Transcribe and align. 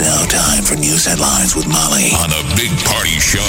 It's 0.00 0.06
now 0.06 0.24
time 0.26 0.62
for 0.62 0.76
news 0.76 1.06
headlines 1.06 1.56
with 1.56 1.66
Molly 1.66 2.10
on 2.14 2.30
a 2.30 2.54
big 2.54 2.70
party 2.86 3.18
show 3.18 3.40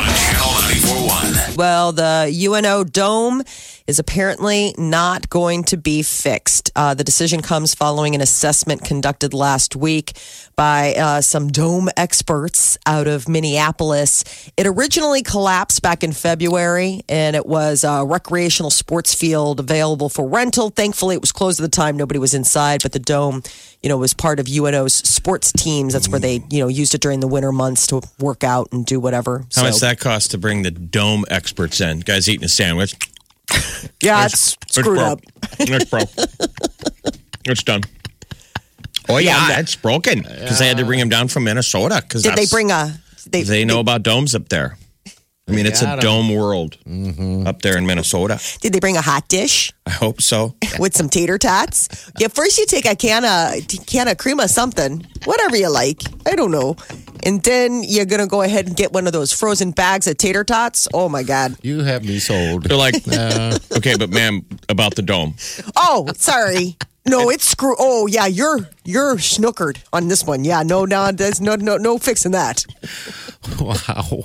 on 0.00 0.08
Channel 0.16 0.48
941. 0.64 1.56
Well, 1.56 1.92
the 1.92 2.32
UNO 2.32 2.84
dome 2.84 3.42
is 3.88 3.98
apparently 3.98 4.74
not 4.76 5.30
going 5.30 5.64
to 5.64 5.76
be 5.78 6.02
fixed. 6.02 6.70
Uh, 6.76 6.92
the 6.92 7.02
decision 7.02 7.40
comes 7.40 7.74
following 7.74 8.14
an 8.14 8.20
assessment 8.20 8.84
conducted 8.84 9.32
last 9.32 9.74
week 9.74 10.12
by 10.56 10.94
uh, 10.94 11.20
some 11.22 11.48
dome 11.48 11.88
experts 11.96 12.76
out 12.84 13.06
of 13.06 13.28
Minneapolis. 13.28 14.50
It 14.58 14.66
originally 14.66 15.22
collapsed 15.22 15.80
back 15.80 16.04
in 16.04 16.12
February, 16.12 17.02
and 17.08 17.34
it 17.34 17.46
was 17.46 17.82
a 17.82 18.04
recreational 18.04 18.70
sports 18.70 19.14
field 19.14 19.58
available 19.58 20.10
for 20.10 20.28
rental. 20.28 20.68
Thankfully, 20.68 21.14
it 21.14 21.22
was 21.22 21.32
closed 21.32 21.58
at 21.58 21.62
the 21.62 21.74
time; 21.74 21.96
nobody 21.96 22.20
was 22.20 22.34
inside. 22.34 22.82
But 22.82 22.92
the 22.92 22.98
dome, 22.98 23.42
you 23.82 23.88
know, 23.88 23.96
was 23.96 24.12
part 24.12 24.38
of 24.38 24.48
UNO's 24.48 24.94
sports 24.94 25.50
teams. 25.50 25.94
That's 25.94 26.10
where 26.10 26.20
they, 26.20 26.42
you 26.50 26.60
know, 26.60 26.68
used 26.68 26.94
it 26.94 27.00
during 27.00 27.20
the 27.20 27.28
winter 27.28 27.52
months 27.52 27.86
to 27.86 28.02
work 28.18 28.44
out 28.44 28.68
and 28.70 28.84
do 28.84 29.00
whatever. 29.00 29.46
How 29.54 29.62
much 29.62 29.80
that 29.80 29.98
cost 29.98 30.32
to 30.32 30.38
bring 30.38 30.62
the 30.62 30.70
dome 30.70 31.24
experts 31.30 31.80
in? 31.80 32.00
Guys 32.00 32.28
eating 32.28 32.44
a 32.44 32.48
sandwich. 32.48 32.94
Yeah, 34.00 34.26
it's 34.26 34.56
screwed 34.68 34.98
up. 34.98 35.20
It's 35.58 35.84
broke. 35.86 36.08
it's 37.46 37.64
done. 37.64 37.82
Oh 39.08 39.16
yeah, 39.16 39.58
it's 39.58 39.74
broken 39.74 40.20
because 40.22 40.60
they 40.60 40.68
had 40.68 40.76
to 40.76 40.84
bring 40.84 41.00
him 41.00 41.08
down 41.08 41.26
from 41.26 41.44
Minnesota. 41.44 42.00
Because 42.00 42.22
Did 42.22 42.36
they 42.36 42.46
bring 42.46 42.70
a? 42.70 43.00
They, 43.26 43.42
They 43.42 43.64
know 43.64 43.80
about 43.80 44.04
domes 44.04 44.34
up 44.36 44.50
there. 44.50 44.76
I 45.48 45.52
mean, 45.52 45.64
it's 45.66 45.80
a 45.80 45.86
got 45.86 45.98
'em. 45.98 46.00
dome 46.00 46.34
world 46.34 46.76
mm-hmm. 46.84 47.46
up 47.46 47.62
there 47.62 47.78
in 47.78 47.86
Minnesota. 47.86 48.38
Did 48.60 48.74
they 48.74 48.80
bring 48.80 48.96
a 48.98 49.00
hot 49.00 49.28
dish 49.28 49.72
I 49.86 49.90
hope 49.90 50.20
so. 50.20 50.54
with 50.78 50.94
some 50.94 51.08
tater 51.08 51.38
tots? 51.38 51.88
Yeah, 52.18 52.28
first 52.28 52.58
you 52.58 52.66
take 52.66 52.84
a 52.84 52.94
can 52.94 53.24
of 53.24 53.66
can 53.86 54.08
of 54.08 54.18
cream 54.18 54.40
of 54.40 54.50
something, 54.50 55.06
whatever 55.24 55.56
you 55.56 55.70
like. 55.70 56.02
I 56.26 56.34
don't 56.36 56.50
know, 56.50 56.76
and 57.24 57.42
then 57.42 57.82
you're 57.82 58.06
gonna 58.06 58.26
go 58.26 58.42
ahead 58.42 58.66
and 58.66 58.76
get 58.76 58.92
one 58.92 59.06
of 59.06 59.12
those 59.12 59.32
frozen 59.32 59.70
bags 59.70 60.06
of 60.06 60.16
tater 60.18 60.44
tots. 60.44 60.88
Oh 60.92 61.08
my 61.08 61.22
god! 61.22 61.56
You 61.62 61.82
have 61.82 62.04
me 62.04 62.18
sold. 62.18 62.64
They're 62.64 62.76
like, 62.76 62.94
okay, 63.76 63.96
but 63.96 64.10
ma'am, 64.10 64.44
about 64.68 64.94
the 64.94 65.02
dome. 65.02 65.34
Oh, 65.76 66.08
sorry. 66.16 66.76
No, 67.06 67.30
it's 67.30 67.44
screw. 67.44 67.74
Oh 67.78 68.06
yeah, 68.06 68.26
you're 68.26 68.68
you're 68.84 69.16
snookered 69.16 69.78
on 69.92 70.08
this 70.08 70.24
one. 70.26 70.44
Yeah, 70.44 70.62
no, 70.62 70.84
no, 70.84 71.10
there's 71.10 71.40
no 71.40 71.56
no 71.56 71.76
no 71.76 71.98
fixing 71.98 72.32
that. 72.32 72.64
Wow. 73.60 74.24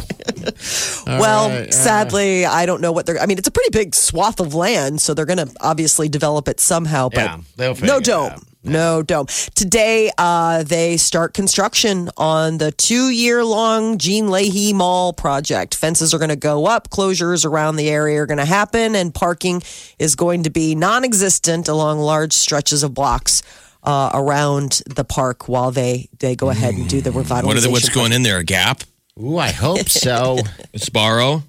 well, 1.06 1.50
right, 1.50 1.70
uh. 1.70 1.72
sadly, 1.72 2.46
I 2.46 2.66
don't 2.66 2.82
know 2.82 2.92
what 2.92 3.06
they're. 3.06 3.20
I 3.20 3.26
mean, 3.26 3.38
it's 3.38 3.48
a 3.48 3.52
pretty 3.52 3.70
big 3.72 3.96
swath 3.96 4.40
of 4.40 4.54
land, 4.54 5.00
so 5.00 5.14
they're 5.14 5.28
going 5.28 5.38
to 5.38 5.50
obviously 5.62 6.10
develop 6.10 6.48
it 6.50 6.60
somehow. 6.60 7.10
But 7.10 7.22
Yeah, 7.22 7.38
they'll 7.56 7.70
no 7.70 7.76
figure 7.76 7.98
it 7.98 8.04
dome. 8.04 8.42
Out. 8.66 8.72
No 8.72 9.02
dome. 9.04 9.28
Today, 9.56 10.12
uh, 10.18 10.64
they 10.64 10.98
start 10.98 11.34
construction 11.34 12.10
on 12.18 12.58
the 12.58 12.72
two-year-long 12.72 13.98
Gene 13.98 14.30
Leahy 14.30 14.74
Mall 14.74 15.14
project. 15.14 15.76
Fences 15.76 16.14
are 16.14 16.18
going 16.20 16.30
to 16.30 16.36
go 16.36 16.66
up, 16.66 16.90
closures 16.90 17.46
around 17.46 17.76
the 17.76 17.90
area 17.90 18.22
are 18.22 18.26
going 18.26 18.38
to 18.38 18.46
happen, 18.46 18.96
and 18.96 19.14
parking 19.14 19.62
is 20.00 20.16
going 20.16 20.44
to 20.44 20.50
be 20.50 20.76
non-existent 20.76 21.68
along 21.68 22.00
large 22.00 22.34
stretches 22.34 22.84
of 22.84 22.94
blocks 22.94 23.44
uh, 23.84 24.12
around 24.14 24.82
the 24.96 25.04
park 25.04 25.50
while 25.50 25.72
they 25.72 26.08
they 26.20 26.36
go 26.36 26.50
ahead 26.50 26.74
and 26.74 26.88
do 26.90 27.02
the 27.02 27.10
revitalization. 27.10 27.44
What 27.44 27.58
are 27.58 27.62
the, 27.62 27.70
what's 27.70 27.90
going 27.90 28.14
in 28.14 28.24
there? 28.24 28.38
A 28.38 28.44
gap? 28.44 28.84
Ooh, 29.22 29.38
I 29.38 29.52
hope 29.52 29.90
so. 29.90 30.38
A 30.74 30.80
Sparrow? 30.80 31.44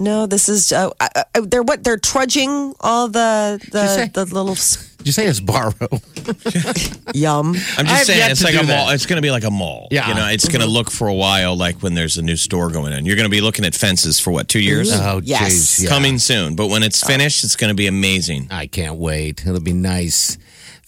No, 0.00 0.26
this 0.26 0.48
is 0.48 0.72
uh, 0.72 0.90
uh, 1.00 1.08
uh, 1.34 1.40
they're 1.42 1.62
what 1.62 1.82
they're 1.82 1.98
trudging 1.98 2.74
all 2.80 3.08
the 3.08 3.58
the 3.72 4.10
the 4.14 4.24
little 4.26 4.52
s- 4.52 4.87
Did 4.98 5.06
you 5.06 5.12
say 5.12 5.26
it's 5.26 5.40
borrow? 5.40 5.72
yum. 7.14 7.54
I'm 7.78 7.86
just 7.86 8.06
saying, 8.06 8.30
it's 8.30 8.42
like 8.42 8.54
do 8.54 8.60
a 8.60 8.64
that. 8.64 8.76
mall. 8.84 8.90
It's 8.90 9.06
going 9.06 9.16
to 9.16 9.22
be 9.22 9.30
like 9.30 9.44
a 9.44 9.50
mall. 9.50 9.88
Yeah. 9.90 10.08
You 10.08 10.14
know, 10.14 10.26
it's 10.26 10.48
going 10.48 10.60
to 10.60 10.66
mm-hmm. 10.66 10.74
look 10.74 10.90
for 10.90 11.06
a 11.06 11.14
while 11.14 11.56
like 11.56 11.82
when 11.82 11.94
there's 11.94 12.18
a 12.18 12.22
new 12.22 12.36
store 12.36 12.68
going 12.70 12.92
in. 12.92 13.06
You're 13.06 13.16
going 13.16 13.28
to 13.28 13.30
be 13.30 13.40
looking 13.40 13.64
at 13.64 13.74
fences 13.74 14.18
for 14.18 14.32
what, 14.32 14.48
two 14.48 14.60
years? 14.60 14.92
Mm-hmm. 14.92 15.08
Oh, 15.08 15.20
Yes. 15.22 15.52
jeez. 15.52 15.84
yeah. 15.84 15.88
Coming 15.88 16.18
soon. 16.18 16.56
But 16.56 16.66
when 16.66 16.82
it's 16.82 17.02
uh, 17.02 17.06
finished, 17.06 17.44
it's 17.44 17.54
going 17.56 17.70
to 17.70 17.76
be 17.76 17.86
amazing. 17.86 18.48
I 18.50 18.66
can't 18.66 18.96
wait. 18.96 19.46
It'll 19.46 19.60
be 19.60 19.72
nice. 19.72 20.36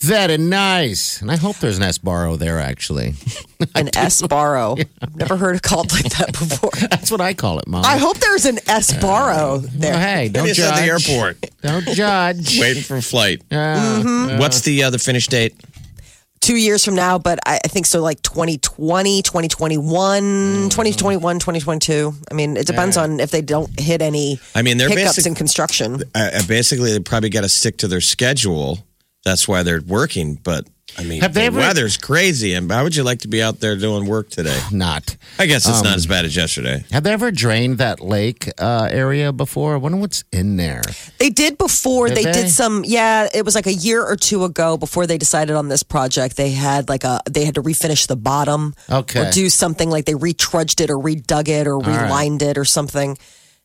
Very 0.01 0.39
nice. 0.39 1.21
And 1.21 1.31
I 1.31 1.37
hope 1.37 1.57
there's 1.57 1.77
an 1.79 1.85
Sbarro 1.85 2.39
there, 2.39 2.59
actually. 2.59 3.15
An 3.75 3.91
S 3.95 4.23
borrow. 4.23 4.77
I've 5.03 5.15
never 5.17 5.37
heard 5.37 5.57
it 5.57 5.63
called 5.63 5.93
like 5.93 6.09
that 6.17 6.29
before. 6.33 6.71
That's 6.91 7.11
what 7.11 7.21
I 7.21 7.35
call 7.35 7.59
it, 7.59 7.67
Mom. 7.69 7.85
I 7.85 7.99
hope 7.99 8.17
there's 8.19 8.47
an 8.47 8.59
S 8.67 8.99
borrow 9.01 9.59
there. 9.59 9.99
hey, 10.01 10.31
don't 10.31 10.49
It's 10.49 10.57
judge. 10.57 10.73
at 10.73 10.81
the 10.81 10.91
airport, 10.91 11.37
Don't 11.61 11.87
judge. 11.89 12.59
waiting 12.59 12.83
for 12.83 12.97
a 12.97 13.03
flight. 13.03 13.43
Uh, 13.51 14.39
What's 14.39 14.63
the 14.63 14.85
uh, 14.85 14.91
the 14.91 14.99
finish 14.99 15.27
date? 15.27 15.55
Two 16.41 16.57
years 16.57 16.83
from 16.83 16.95
now, 16.95 17.19
but 17.19 17.39
I, 17.45 17.57
I 17.63 17.69
think 17.69 17.85
so 17.85 18.01
like 18.01 18.23
2020, 18.23 19.21
2021, 19.21 20.71
2021, 20.71 21.39
2022. 21.39 22.15
I 22.31 22.35
mean, 22.35 22.57
it 22.57 22.67
depends 22.67 22.97
on 22.97 23.21
if 23.21 23.31
they 23.31 23.43
don't 23.43 23.79
hit 23.79 24.01
any 24.01 24.41
I 24.55 24.63
mean, 24.63 24.79
they're 24.79 24.89
hiccups 24.89 25.17
basic- 25.17 25.27
in 25.27 25.35
construction. 25.35 26.03
Uh, 26.15 26.31
uh, 26.35 26.43
basically, 26.49 26.93
they 26.93 27.01
probably 27.01 27.29
got 27.29 27.43
to 27.43 27.49
stick 27.51 27.77
to 27.79 27.89
their 27.89 28.01
schedule. 28.01 28.79
That's 29.25 29.47
why 29.47 29.63
they're 29.63 29.83
working. 29.87 30.37
But 30.37 30.67
I 30.99 31.05
mean, 31.05 31.21
Have 31.21 31.35
they 31.35 31.43
the 31.43 31.47
ever- 31.47 31.59
weather's 31.61 31.97
crazy. 31.97 32.55
And 32.55 32.71
how 32.71 32.83
would 32.83 32.97
you 32.97 33.05
like 33.05 33.21
to 33.21 33.29
be 33.29 33.41
out 33.43 33.61
there 33.61 33.77
doing 33.77 34.07
work 34.07 34.29
today? 34.31 34.59
not. 34.73 35.17
I 35.39 35.47
guess 35.47 35.69
it's 35.69 35.79
Um, 35.79 35.85
not 35.85 35.97
as 35.97 36.07
bad 36.07 36.25
as 36.25 36.35
yesterday. 36.35 36.85
Have 36.91 37.05
they 37.05 37.13
ever 37.13 37.31
drained 37.31 37.79
that 37.79 38.01
lake 38.01 38.51
uh, 38.59 38.89
area 38.91 39.33
before? 39.33 39.75
I 39.75 39.77
wonder 39.77 39.99
what's 39.99 40.25
in 40.33 40.57
there. 40.57 40.83
They 41.19 41.31
did 41.31 41.59
before. 41.59 42.09
Did 42.09 42.17
they, 42.17 42.25
they? 42.25 42.33
did 42.33 42.51
some. 42.51 42.83
Yeah, 42.85 43.29
it 43.33 43.45
was 43.45 43.55
like 43.55 43.67
a 43.67 43.73
year 43.73 44.03
or 44.05 44.17
two 44.17 44.45
ago 44.45 44.77
before 44.77 45.07
they 45.07 45.19
decided 45.19 45.55
on 45.55 45.69
this 45.69 45.83
project. 45.85 46.37
They 46.37 46.51
had 46.51 46.89
like 46.89 47.05
a. 47.05 47.21
They 47.31 47.45
had 47.45 47.55
to 47.55 47.63
refinish 47.63 48.07
the 48.09 48.17
bottom. 48.17 48.75
Okay. 48.91 49.29
Or 49.29 49.31
do 49.31 49.49
something 49.49 49.91
like 49.91 50.07
they 50.07 50.15
retrudged 50.15 50.81
it 50.81 50.91
or 50.91 50.97
redug 50.97 51.49
it 51.49 51.67
or 51.69 51.79
right. 51.79 52.03
relined 52.05 52.43
it 52.43 52.59
or 52.59 52.65
something. 52.65 53.17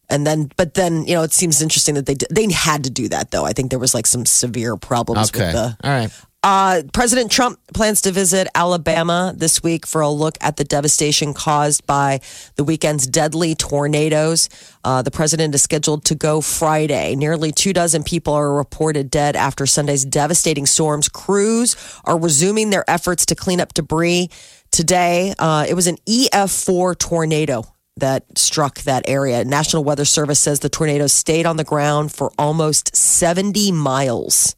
And 0.10 0.26
then, 0.26 0.52
but 0.58 0.74
then 0.76 1.06
you 1.06 1.16
know, 1.16 1.24
it 1.24 1.34
seems 1.34 1.62
interesting 1.62 1.96
that 1.96 2.06
they 2.06 2.16
did, 2.16 2.30
they 2.32 2.52
had 2.52 2.84
to 2.84 2.90
do 2.90 3.08
that 3.10 3.32
though. 3.32 3.46
I 3.46 3.54
think 3.54 3.70
there 3.70 3.80
was 3.80 3.94
like 3.94 4.08
some 4.08 4.26
severe 4.26 4.78
problems 4.78 5.30
Okay. 5.30 5.46
with 5.46 5.54
the 5.54 5.78
All 5.84 5.92
right. 5.92 6.12
uh, 6.44 6.84
President 6.94 7.32
Trump 7.32 7.60
plans 7.74 8.02
to 8.02 8.12
visit 8.12 8.48
Alabama 8.54 9.34
this 9.36 9.64
week 9.64 9.88
for 9.88 10.02
a 10.02 10.10
look 10.10 10.38
at 10.42 10.58
the 10.58 10.64
devastation 10.64 11.34
caused 11.34 11.86
by 11.88 12.20
the 12.56 12.64
weekend's 12.64 13.08
deadly 13.08 13.56
tornadoes. 13.56 14.48
Uh, 14.84 15.02
the 15.02 15.10
president 15.12 15.56
is 15.56 15.64
scheduled 15.64 16.06
to 16.06 16.14
go 16.16 16.42
Friday. 16.42 17.16
Nearly 17.16 17.52
two 17.52 17.74
dozen 17.74 18.04
people 18.04 18.34
are 18.34 18.54
reported 18.54 19.10
dead 19.10 19.36
after 19.36 19.66
Sunday's 19.66 20.06
devastating 20.06 20.68
storms. 20.68 21.10
Crews 21.10 21.76
are 22.06 22.20
resuming 22.20 22.70
their 22.70 22.88
efforts 22.88 23.26
to 23.28 23.36
clean 23.36 23.60
up 23.60 23.74
debris. 23.74 24.30
Today, 24.72 25.34
uh, 25.40 25.66
it 25.68 25.74
was 25.74 25.88
an 25.88 25.98
EF4 26.08 26.98
tornado 27.00 27.64
that 27.98 28.38
struck 28.38 28.82
that 28.82 29.08
area. 29.08 29.46
National 29.46 29.84
Weather 29.84 30.06
Service 30.06 30.40
says 30.40 30.60
the 30.60 30.70
tornado 30.70 31.08
stayed 31.08 31.46
on 31.46 31.58
the 31.58 31.64
ground 31.64 32.12
for 32.12 32.32
almost 32.38 32.96
70 32.96 33.72
miles. 33.72 34.56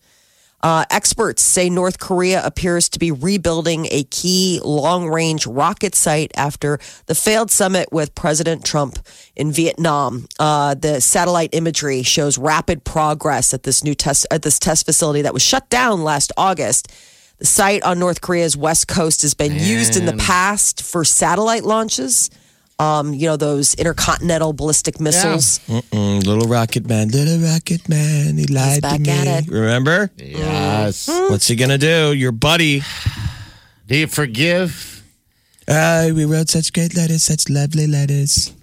Uh, 0.61 0.85
experts 0.89 1.43
say 1.43 1.69
North 1.69 1.99
Korea 1.99 2.43
appears 2.43 2.89
to 2.89 2.97
be 2.97 3.11
rebuilding 3.11 3.87
a 3.91 4.03
key 4.05 4.59
long 4.63 5.07
range 5.07 5.45
rocket 5.45 5.93
site 5.93 6.31
after 6.35 6.79
the 7.05 7.13
failed 7.13 7.51
summit 7.51 7.89
with 7.91 8.15
President 8.15 8.65
Trump 8.65 8.97
in 9.35 9.51
Vietnam. 9.51 10.27
Uh, 10.39 10.73
the 10.73 10.99
satellite 10.99 11.51
imagery 11.53 12.01
shows 12.01 12.39
rapid 12.39 12.83
progress 12.83 13.53
at 13.53 13.63
this 13.63 13.83
new 13.83 13.93
test 13.93 14.25
at 14.31 14.41
this 14.41 14.57
test 14.57 14.87
facility 14.87 15.21
that 15.21 15.33
was 15.33 15.43
shut 15.43 15.69
down 15.69 16.03
last 16.03 16.31
August. 16.37 16.91
The 17.37 17.45
site 17.45 17.83
on 17.83 17.99
North 17.99 18.21
Korea's 18.21 18.57
west 18.57 18.87
coast 18.87 19.21
has 19.21 19.35
been 19.35 19.53
used 19.53 19.95
in 19.95 20.07
the 20.07 20.17
past 20.17 20.81
for 20.81 21.05
satellite 21.05 21.65
launches. 21.65 22.31
Um, 22.79 23.13
you 23.13 23.25
know 23.25 23.37
those 23.37 23.73
intercontinental 23.73 24.53
ballistic 24.53 24.99
missiles. 24.99 25.59
Mm, 25.67 26.25
little 26.25 26.47
rocket 26.47 26.85
man, 26.87 27.07
little 27.09 27.39
rocket 27.39 27.89
man, 27.89 28.37
he 28.37 28.45
lied 28.45 28.83
back 28.83 28.93
to 28.97 28.99
me. 29.01 29.09
at 29.09 29.43
it. 29.45 29.49
Remember? 29.49 30.11
Yes. 30.17 31.07
What's 31.07 31.47
he 31.47 31.55
gonna 31.55 31.79
do? 31.79 32.13
Your 32.13 32.31
buddy. 32.31 32.83
Do 33.87 33.97
you 33.97 34.05
forgive? 34.07 35.03
Uh, 35.67 36.11
we 36.13 36.25
wrote 36.25 36.49
such 36.49 36.71
great 36.71 36.95
letters, 36.95 37.23
such 37.23 37.49
lovely 37.49 37.87
letters. 37.87 38.53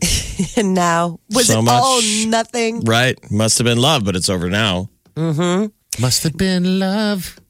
And 0.56 0.72
now 0.72 1.18
was 1.30 1.48
So 1.48 1.58
it 1.58 1.62
much- 1.62 1.82
all 1.82 2.00
nothing? 2.28 2.84
Right? 2.84 3.18
Must 3.28 3.58
have 3.58 3.64
been 3.64 3.78
love, 3.80 4.04
but 4.04 4.14
it's 4.14 4.28
over 4.28 4.48
now. 4.48 4.88
Must 5.16 6.22
have 6.22 6.36
been 6.36 6.78
love. 6.78 7.40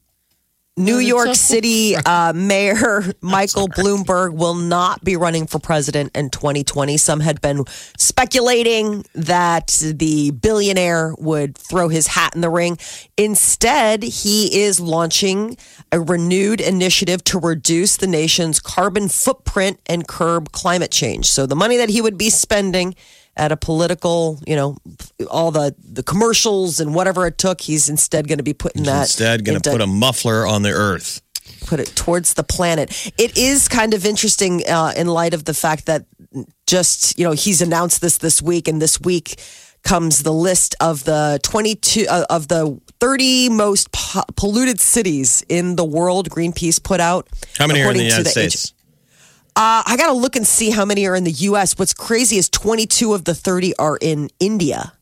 New 0.79 0.97
York 0.97 1.35
City 1.35 1.95
uh, 2.05 2.31
Mayor 2.33 3.03
Michael 3.21 3.67
Bloomberg 3.67 4.33
will 4.33 4.55
not 4.55 5.03
be 5.03 5.17
running 5.17 5.45
for 5.45 5.59
president 5.59 6.15
in 6.15 6.29
2020. 6.29 6.95
Some 6.97 7.19
had 7.19 7.41
been 7.41 7.65
speculating 7.97 9.05
that 9.13 9.81
the 9.83 10.31
billionaire 10.31 11.13
would 11.17 11.57
throw 11.57 11.89
his 11.89 12.07
hat 12.07 12.33
in 12.33 12.41
the 12.41 12.49
ring. 12.49 12.77
Instead, 13.17 14.03
he 14.03 14.61
is 14.61 14.79
launching 14.79 15.57
a 15.91 15.99
renewed 15.99 16.61
initiative 16.61 17.23
to 17.25 17.39
reduce 17.39 17.97
the 17.97 18.07
nation's 18.07 18.59
carbon 18.59 19.09
footprint 19.09 19.79
and 19.87 20.07
curb 20.07 20.51
climate 20.53 20.91
change. 20.91 21.25
So 21.25 21.45
the 21.45 21.55
money 21.55 21.75
that 21.77 21.89
he 21.89 22.01
would 22.01 22.17
be 22.17 22.29
spending 22.29 22.95
at 23.39 23.51
a 23.51 23.57
political, 23.57 24.39
you 24.45 24.55
know, 24.55 24.77
all 25.31 25.51
the 25.51 25.73
the 25.81 26.03
commercials 26.03 26.79
and 26.79 26.93
whatever 26.93 27.25
it 27.25 27.37
took, 27.37 27.61
he's 27.61 27.89
instead 27.89 28.27
going 28.27 28.37
to 28.37 28.43
be 28.43 28.53
putting 28.53 28.83
that 28.83 29.03
Instead, 29.03 29.45
going 29.45 29.59
to 29.59 29.71
put 29.71 29.81
a 29.81 29.87
muffler 29.87 30.45
on 30.45 30.61
the 30.61 30.71
earth. 30.71 31.21
put 31.65 31.79
it 31.79 31.87
towards 31.95 32.33
the 32.33 32.43
planet. 32.43 32.89
It 33.17 33.37
is 33.37 33.67
kind 33.67 33.93
of 33.93 34.05
interesting 34.05 34.63
uh, 34.67 34.93
in 34.95 35.07
light 35.07 35.33
of 35.33 35.45
the 35.45 35.53
fact 35.53 35.85
that 35.85 36.05
just 36.67 37.17
you 37.17 37.25
know 37.25 37.31
he's 37.31 37.61
announced 37.61 38.01
this 38.01 38.17
this 38.17 38.41
week, 38.41 38.67
and 38.67 38.81
this 38.81 38.99
week 39.01 39.41
comes 39.83 40.23
the 40.23 40.33
list 40.33 40.75
of 40.81 41.05
the 41.05 41.39
twenty 41.41 41.75
two 41.75 42.05
uh, 42.09 42.25
of 42.29 42.49
the 42.49 42.79
thirty 42.99 43.49
most 43.49 43.91
po- 43.91 44.23
polluted 44.35 44.79
cities 44.79 45.43
in 45.47 45.75
the 45.77 45.85
world. 45.85 46.29
Greenpeace 46.29 46.83
put 46.83 46.99
out. 46.99 47.27
How 47.57 47.67
many 47.67 47.81
are 47.81 47.91
in 47.91 47.97
the 47.97 48.03
United 48.03 48.27
States? 48.27 48.73
Uh, 49.59 49.83
I 49.85 49.97
got 49.97 50.07
to 50.07 50.13
look 50.13 50.37
and 50.37 50.47
see 50.47 50.69
how 50.69 50.85
many 50.85 51.05
are 51.05 51.17
in 51.17 51.25
the 51.25 51.31
U.S. 51.31 51.77
What's 51.77 51.93
crazy 51.93 52.37
is 52.37 52.47
22 52.49 53.13
of 53.13 53.25
the 53.25 53.35
30 53.35 53.75
are 53.75 53.97
in 53.99 54.29
India. 54.39 54.93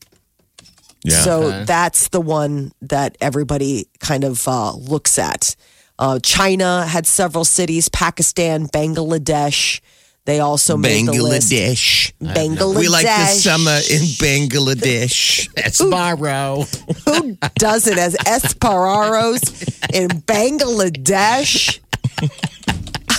Yeah. 1.03 1.21
So 1.21 1.63
that's 1.63 2.07
the 2.07 2.19
one 2.19 2.71
that 2.81 3.19
everybody 3.21 3.87
kind 3.99 4.23
of 4.23 4.47
uh, 4.47 4.73
looks 4.73 5.19
at. 5.19 5.55
Uh, 5.99 6.17
China 6.23 6.87
had 6.87 7.05
several 7.05 7.45
cities, 7.45 7.87
Pakistan, 7.89 8.65
Bangladesh. 8.65 9.79
They 10.25 10.39
also 10.39 10.75
made 10.75 11.05
the 11.05 11.21
list. 11.21 11.51
Bangladesh. 11.51 12.13
Bangladesh. 12.19 12.79
We 12.79 12.87
like 12.89 13.05
the 13.05 13.25
summer 13.27 13.77
in 13.91 14.01
Bangladesh. 14.17 15.53
That's 15.55 15.83
borrow. 15.83 16.63
Who 17.05 17.37
doesn't? 17.55 17.97
As 17.99 18.15
Esperaros 18.15 19.93
in 19.93 20.09
Bangladesh. 20.21 21.79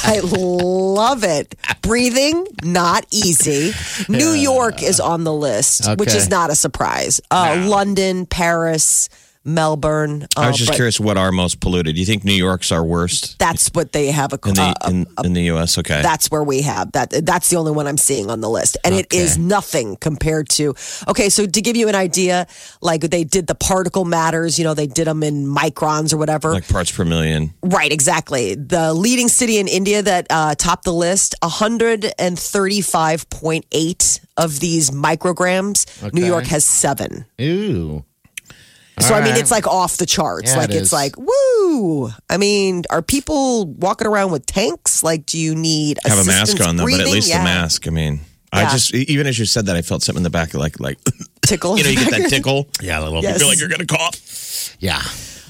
I 0.05 0.21
love 0.23 1.25
it. 1.25 1.55
Breathing, 1.83 2.47
not 2.63 3.07
easy. 3.11 3.73
New 4.09 4.31
York 4.33 4.83
is 4.83 5.01
on 5.01 5.25
the 5.25 5.33
list, 5.33 5.89
which 5.99 6.15
is 6.15 6.29
not 6.31 6.51
a 6.51 6.55
surprise. 6.55 7.21
Uh, 7.31 7.65
London, 7.69 8.27
Paris, 8.27 9.09
Melbourne. 9.45 10.27
I 10.37 10.47
uh, 10.47 10.49
was 10.49 10.59
just 10.59 10.75
curious 10.75 11.01
what 11.01 11.17
are 11.17 11.33
most 11.33 11.61
polluted. 11.61 11.95
Do 11.95 12.01
you 12.01 12.07
think 12.07 12.25
New 12.25 12.33
York's 12.33 12.73
our 12.73 12.85
worst 12.85 13.39
That's 13.39 13.69
what 13.73 13.93
they 13.93 14.11
have 14.11 14.33
a, 14.33 14.39
in 14.47 14.55
the 14.55 14.63
uh, 14.63 14.75
in, 14.89 15.07
in 15.25 15.35
the 15.35 15.43
U.S.? 15.45 15.79
Okay. 15.79 16.03
that's 16.03 16.29
where 16.31 16.43
we 16.43 16.63
have 16.63 16.91
that 16.93 17.11
that's 17.25 17.49
the 17.51 17.57
only 17.57 17.71
one 17.73 17.87
i'm 17.87 17.99
seeing 17.99 18.31
on 18.31 18.41
the 18.41 18.49
list 18.49 18.79
and 18.85 18.95
it 18.95 19.13
is 19.13 19.37
nothing 19.39 19.97
compared 19.97 20.49
to 20.49 20.75
okay 21.07 21.29
so 21.29 21.47
to 21.47 21.61
give 21.61 21.77
you 21.77 21.89
an 21.89 21.95
idea 21.95 22.47
like 22.81 23.03
they 23.03 23.23
did 23.25 23.47
the 23.47 23.55
particle 23.55 24.05
matters 24.05 24.59
you 24.59 24.65
know 24.65 24.75
they 24.75 24.87
did 24.87 25.07
them 25.07 25.23
in 25.23 25.47
microns 25.47 26.13
or 26.13 26.17
whatever 26.17 26.51
like 26.53 26.69
parts 26.69 26.91
per 26.91 27.05
million. 27.05 27.55
right 27.63 27.93
exactly 27.93 28.55
the 28.55 28.93
leading 28.95 29.29
city 29.29 29.59
in 29.59 29.69
india 29.69 30.03
that 30.03 30.27
uh, 30.31 30.55
topped 30.55 30.85
the 30.85 30.93
list 30.93 31.35
135.8 31.43 34.21
of 34.37 34.61
these 34.61 34.91
micrograms 34.91 36.13
new 36.13 36.25
york 36.25 36.47
has 36.47 36.65
seven 36.65 37.27
Ooh. 37.41 38.05
So 39.03 39.15
I 39.15 39.21
mean, 39.23 39.33
right. 39.33 39.41
it's 39.41 39.51
like 39.51 39.67
off 39.67 39.97
the 39.97 40.07
charts. 40.07 40.53
Yeah, 40.53 40.59
like 40.59 40.71
it 40.71 40.77
it's 40.77 40.89
is. 40.89 40.93
like 40.93 41.15
woo. 41.17 42.11
I 42.29 42.37
mean, 42.37 42.85
are 42.91 43.03
people 43.03 43.67
walking 43.67 44.07
around 44.07 44.33
with 44.33 44.47
tanks? 44.47 45.03
Like, 45.03 45.27
do 45.27 45.39
you 45.39 45.55
need 45.55 45.99
Have 46.05 46.19
a 46.19 46.25
mask 46.25 46.43
assistance 46.55 46.67
on 46.69 46.77
though, 46.77 46.85
but 46.87 47.01
at 47.01 47.07
least 47.07 47.29
Yeah. 47.29 47.39
the 47.39 47.45
mask. 47.45 47.87
I 47.87 47.91
mean, 47.91 48.21
I 48.53 48.63
Yeah. 48.63 48.71
just 48.73 48.95
even 48.95 49.27
as 49.27 49.39
you 49.39 49.45
said 49.45 49.67
that, 49.67 49.77
I 49.77 49.83
felt 49.83 50.03
something 50.03 50.21
in 50.21 50.25
the 50.25 50.31
back, 50.31 50.55
like 50.55 50.81
like 50.81 50.99
tickle. 51.43 51.77
you 51.79 51.85
know, 51.85 51.91
you 51.91 51.97
get 51.97 52.11
that 52.11 52.31
tickle. 52.31 52.69
Yeah, 52.81 53.01
a 53.01 53.03
little 53.05 53.23
Yes. 53.23 53.35
You 53.35 53.39
feel 53.41 53.49
like 53.49 53.59
you're 53.61 53.69
gonna 53.69 53.87
cough. 53.87 54.77
Yeah. 54.81 55.03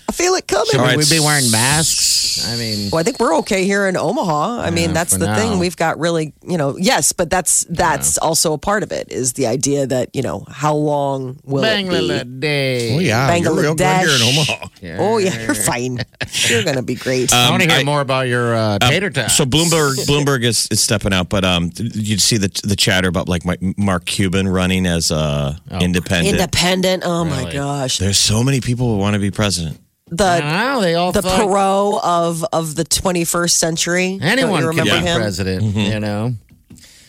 I 0.08 0.12
feel 0.12 0.34
it 0.34 0.46
coming. 0.48 0.66
Should 0.70 0.80
All 0.80 0.86
right. 0.86 0.96
we 0.96 1.04
be 1.08 1.20
wearing 1.20 1.50
masks? 1.50 2.46
I 2.48 2.56
mean, 2.56 2.88
Well, 2.90 3.00
I 3.00 3.02
think 3.02 3.18
we're 3.20 3.36
okay 3.38 3.64
here 3.64 3.86
in 3.88 3.96
Omaha. 3.96 4.60
I 4.60 4.70
mean, 4.70 4.92
that's 4.92 5.16
the 5.16 5.26
now. 5.26 5.36
thing. 5.36 5.58
We've 5.58 5.76
got 5.76 5.98
really, 5.98 6.32
you 6.42 6.56
know, 6.56 6.76
yes, 6.78 7.12
but 7.12 7.28
that's 7.30 7.64
that's 7.68 8.16
also 8.16 8.52
a 8.52 8.58
part 8.58 8.82
of 8.82 8.92
it. 8.92 9.10
Is 9.12 9.32
the 9.34 9.46
idea 9.48 9.86
that 9.86 10.14
you 10.14 10.22
know 10.22 10.44
how 10.48 10.74
long 10.74 11.38
will 11.44 11.62
it 11.64 12.40
be? 12.40 12.94
Oh 12.94 12.98
yeah, 13.00 13.34
you're 13.36 13.54
real 13.54 13.74
good 13.74 13.84
here 13.86 14.08
in 14.08 14.20
Bangladesh. 14.20 14.38
Omaha. 14.38 14.68
Oh 15.00 15.18
yeah, 15.18 15.38
you're 15.42 15.54
fine. 15.54 15.98
You're 16.48 16.62
gonna 16.62 16.82
be 16.82 16.94
great. 16.94 17.32
I 17.32 17.50
want 17.50 17.62
to 17.64 17.68
hear 17.68 17.80
I- 17.80 17.84
more 17.84 18.00
about 18.00 18.28
your 18.28 18.54
uh, 18.54 18.78
tater 18.78 19.10
tots. 19.10 19.34
So 19.36 19.44
Bloomberg 19.44 19.96
Bloomberg 20.06 20.44
is, 20.44 20.68
is 20.70 20.80
stepping 20.80 21.12
out, 21.12 21.28
but 21.28 21.44
um, 21.44 21.72
you'd 21.76 22.20
see 22.22 22.36
the 22.36 22.48
the 22.64 22.76
chatter 22.76 23.08
about 23.08 23.28
like 23.28 23.42
Mark 23.76 24.04
Cuban 24.06 24.46
running 24.48 24.86
as 24.86 25.10
uh, 25.10 25.56
independent. 25.80 26.36
Independent. 26.36 27.02
Oh 27.04 27.24
my 27.24 27.52
gosh. 27.52 27.98
There's 27.98 28.18
so 28.18 28.44
many 28.44 28.60
people 28.60 28.88
who 28.92 28.98
want 28.98 29.14
to 29.14 29.20
be 29.20 29.30
president. 29.32 29.80
The 30.10 30.38
Wow, 30.42 30.80
they 30.80 30.94
all 30.94 31.12
the 31.12 31.22
thought 31.22 31.40
Perot 31.40 32.00
of 32.02 32.44
of 32.52 32.74
the 32.74 32.84
21st 32.84 33.50
century. 33.50 34.18
Anyone 34.22 34.50
you 34.52 34.56
could 34.58 34.66
remember 34.78 35.00
be 35.00 35.06
him? 35.06 35.18
president. 35.20 35.64
Mm-hmm. 35.64 35.78
You 35.78 36.00
know, 36.00 36.34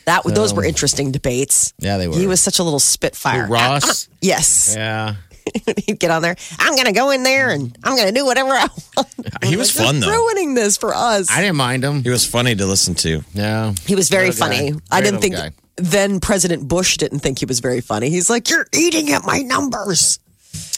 That 0.06 0.24
those 0.25 0.54
were 0.54 0.63
interesting 0.66 1.12
debates. 1.12 1.74
Yeah, 1.80 1.98
they 1.98 2.07
were. 2.07 2.16
He 2.18 2.28
was 2.28 2.42
such 2.42 2.60
a 2.60 2.63
little 2.63 2.80
spitfire. 2.80 3.48
Ross. 3.48 4.07
Yes, 4.22 4.74
Yeah. 4.75 5.16
he'd 5.88 6.00
get 6.00 6.12
on 6.12 6.22
there. 6.22 6.36
I'm 6.60 6.75
gonna 6.75 6.92
go 6.94 7.10
in 7.10 7.24
there 7.24 7.50
and 7.50 7.75
I'm 7.84 7.96
gonna 7.98 8.12
do 8.12 8.24
whatever 8.25 8.51
I 8.51 8.68
want. 8.98 9.07
He 9.44 9.56
was 9.56 9.75
Like, 9.75 9.86
fun 9.88 9.95
"You're 10.02 10.12
though. 10.12 10.25
Ruining 10.25 10.54
this 10.54 10.78
for 10.78 10.94
us. 10.94 11.28
I 11.31 11.42
didn't 11.42 11.56
mind 11.56 11.84
him. 11.84 12.04
He 12.04 12.10
was 12.10 12.25
funny 12.25 12.54
to 12.56 12.66
listen 12.68 12.94
to. 12.95 13.24
Yeah. 13.34 13.74
He 13.86 13.95
was 13.95 14.10
very 14.10 14.28
Little 14.30 14.48
guy. 14.48 14.56
funny. 14.57 14.69
Very 14.72 14.81
I 14.92 15.02
didn't 15.02 15.22
think. 15.22 15.36
guy. 15.36 15.52
Then 15.78 16.19
President 16.19 16.68
Bush 16.68 16.98
didn't 16.98 17.19
think 17.19 17.40
he 17.40 17.45
was 17.45 17.62
very 17.62 17.80
funny. 17.81 18.10
He's 18.10 18.30
like, 18.30 18.50
"You're 18.50 18.68
eating 18.74 19.12
at 19.12 19.25
my 19.25 19.40
numbers." 19.40 20.19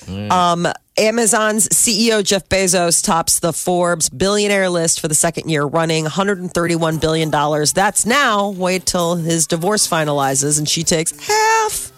Um, 0.08 0.68
Amazon's 0.98 1.70
CEO 1.70 2.24
Jeff 2.24 2.50
Bezos 2.50 3.04
tops 3.04 3.40
the 3.40 3.54
Forbes 3.54 4.10
billionaire 4.10 4.70
list 4.70 5.00
for 5.00 5.08
the 5.08 5.16
second 5.16 5.50
year 5.50 5.64
running, 5.64 6.04
131 6.04 6.98
billion 6.98 7.30
dollars. 7.30 7.72
That's 7.72 8.06
now. 8.06 8.50
Wait 8.50 8.86
till 8.86 9.16
his 9.16 9.48
divorce 9.48 9.88
finalizes 9.88 10.60
and 10.60 10.68
she 10.68 10.84
takes 10.84 11.12
half. 11.26 11.92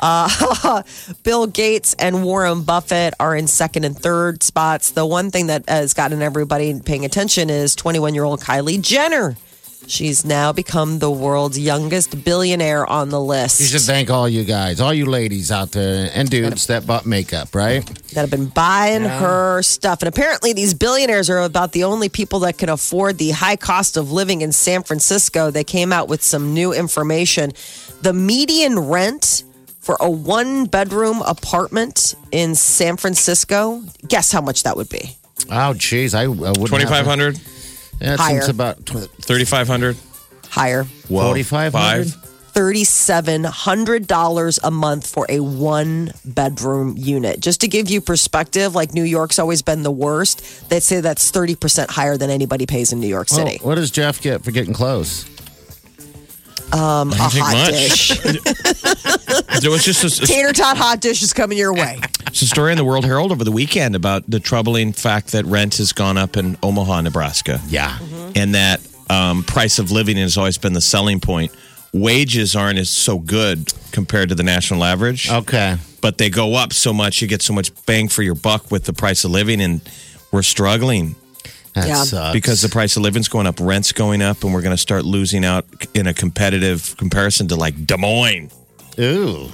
Uh, 0.00 0.82
Bill 1.24 1.48
Gates 1.48 1.94
and 1.98 2.24
Warren 2.24 2.62
Buffett 2.62 3.14
are 3.18 3.34
in 3.34 3.48
second 3.48 3.84
and 3.84 3.98
third 3.98 4.44
spots. 4.44 4.92
The 4.92 5.04
one 5.04 5.32
thing 5.32 5.48
that 5.48 5.68
has 5.68 5.92
gotten 5.92 6.22
everybody 6.22 6.78
paying 6.80 7.04
attention 7.04 7.50
is 7.50 7.74
21 7.74 8.14
year 8.14 8.24
old 8.24 8.40
Kylie 8.40 8.80
Jenner. 8.80 9.36
She's 9.88 10.22
now 10.22 10.52
become 10.52 10.98
the 10.98 11.10
world's 11.10 11.58
youngest 11.58 12.22
billionaire 12.22 12.86
on 12.86 13.08
the 13.08 13.18
list. 13.18 13.58
You 13.58 13.66
should 13.66 13.80
thank 13.80 14.10
all 14.10 14.28
you 14.28 14.44
guys, 14.44 14.82
all 14.82 14.92
you 14.92 15.06
ladies 15.06 15.50
out 15.50 15.72
there 15.72 16.10
and 16.12 16.28
dudes 16.28 16.66
that 16.66 16.86
bought 16.86 17.06
makeup, 17.06 17.54
right? 17.54 17.86
That 18.12 18.20
have 18.20 18.30
been 18.30 18.48
buying 18.48 19.04
yeah. 19.04 19.18
her 19.18 19.62
stuff. 19.62 20.02
And 20.02 20.08
apparently, 20.08 20.52
these 20.52 20.74
billionaires 20.74 21.30
are 21.30 21.38
about 21.38 21.72
the 21.72 21.84
only 21.84 22.10
people 22.10 22.40
that 22.40 22.58
can 22.58 22.68
afford 22.68 23.16
the 23.16 23.30
high 23.30 23.56
cost 23.56 23.96
of 23.96 24.12
living 24.12 24.42
in 24.42 24.52
San 24.52 24.82
Francisco. 24.82 25.50
They 25.50 25.64
came 25.64 25.90
out 25.90 26.06
with 26.06 26.22
some 26.22 26.52
new 26.52 26.74
information. 26.74 27.52
The 28.02 28.12
median 28.12 28.78
rent 28.78 29.44
for 29.80 29.96
a 30.00 30.10
one 30.10 30.66
bedroom 30.66 31.22
apartment 31.22 32.14
in 32.30 32.54
San 32.54 32.98
Francisco, 32.98 33.82
guess 34.06 34.30
how 34.30 34.42
much 34.42 34.64
that 34.64 34.76
would 34.76 34.90
be? 34.90 35.16
Oh, 35.50 35.72
geez. 35.72 36.14
I, 36.14 36.24
I 36.24 36.52
2500 36.52 37.40
that 38.00 38.18
Higher. 38.20 38.40
seems 38.42 38.48
about 38.48 38.78
3500 38.86 39.96
Higher. 40.50 40.84
forty 40.84 41.42
five 41.42 41.72
hundred. 41.74 42.12
Five. 42.12 42.24
$3,700 42.54 44.58
a 44.64 44.70
month 44.70 45.06
for 45.08 45.26
a 45.28 45.38
one 45.38 46.12
bedroom 46.24 46.96
unit. 46.98 47.38
Just 47.38 47.60
to 47.60 47.68
give 47.68 47.88
you 47.88 48.00
perspective, 48.00 48.74
like 48.74 48.92
New 48.94 49.04
York's 49.04 49.38
always 49.38 49.62
been 49.62 49.84
the 49.84 49.92
worst. 49.92 50.68
They 50.68 50.80
say 50.80 51.00
that's 51.00 51.30
30% 51.30 51.88
higher 51.88 52.16
than 52.16 52.30
anybody 52.30 52.66
pays 52.66 52.92
in 52.92 52.98
New 52.98 53.06
York 53.06 53.28
City. 53.28 53.60
what 53.62 53.76
does 53.76 53.92
Jeff 53.92 54.20
get 54.20 54.42
for 54.42 54.50
getting 54.50 54.74
close? 54.74 55.22
Um, 56.72 57.12
a 57.12 57.16
I 57.18 57.28
think 57.28 57.44
hot 57.46 57.70
much. 57.70 57.70
dish. 57.70 58.44
There 59.60 59.70
was 59.72 59.84
just 59.84 60.04
a, 60.22 60.26
Tater 60.26 60.52
tot 60.52 60.76
hot 60.76 61.00
dish 61.00 61.20
is 61.22 61.32
coming 61.32 61.58
your 61.58 61.74
way. 61.74 61.98
It's 62.28 62.42
a 62.42 62.46
story 62.46 62.70
in 62.70 62.78
the 62.78 62.84
World 62.84 63.04
Herald 63.04 63.32
over 63.32 63.42
the 63.42 63.50
weekend 63.50 63.96
about 63.96 64.22
the 64.30 64.38
troubling 64.38 64.92
fact 64.92 65.32
that 65.32 65.44
rent 65.46 65.78
has 65.78 65.92
gone 65.92 66.16
up 66.16 66.36
in 66.36 66.56
Omaha, 66.62 67.00
Nebraska. 67.00 67.60
Yeah. 67.66 67.90
Mm-hmm. 67.98 68.32
And 68.36 68.54
that 68.54 68.80
um, 69.10 69.42
price 69.42 69.80
of 69.80 69.90
living 69.90 70.16
has 70.18 70.36
always 70.36 70.58
been 70.58 70.74
the 70.74 70.80
selling 70.80 71.18
point. 71.18 71.50
Wages 71.92 72.54
aren't 72.54 72.78
as 72.78 72.88
so 72.88 73.18
good 73.18 73.72
compared 73.90 74.28
to 74.28 74.36
the 74.36 74.44
national 74.44 74.84
average, 74.84 75.28
Okay. 75.28 75.76
but 76.02 76.18
they 76.18 76.30
go 76.30 76.54
up 76.54 76.72
so 76.72 76.92
much, 76.92 77.20
you 77.20 77.26
get 77.26 77.42
so 77.42 77.52
much 77.52 77.72
bang 77.86 78.08
for 78.08 78.22
your 78.22 78.34
buck 78.36 78.70
with 78.70 78.84
the 78.84 78.92
price 78.92 79.24
of 79.24 79.32
living. 79.32 79.60
And 79.60 79.80
we're 80.30 80.42
struggling 80.42 81.16
That 81.82 81.88
Yeah. 81.88 82.04
sucks. 82.04 82.32
because 82.32 82.60
the 82.62 82.68
price 82.68 82.96
of 82.96 83.02
living's 83.02 83.28
going 83.28 83.46
up, 83.46 83.58
rent's 83.60 83.92
going 83.92 84.22
up, 84.22 84.44
and 84.44 84.52
we're 84.54 84.62
going 84.62 84.74
to 84.76 84.80
start 84.80 85.04
losing 85.04 85.44
out 85.44 85.64
in 85.94 86.06
a 86.06 86.14
competitive 86.14 86.96
comparison 86.96 87.48
to 87.48 87.56
like 87.56 87.86
Des 87.86 87.96
Moines. 87.96 88.50
Ooh. 88.98 89.50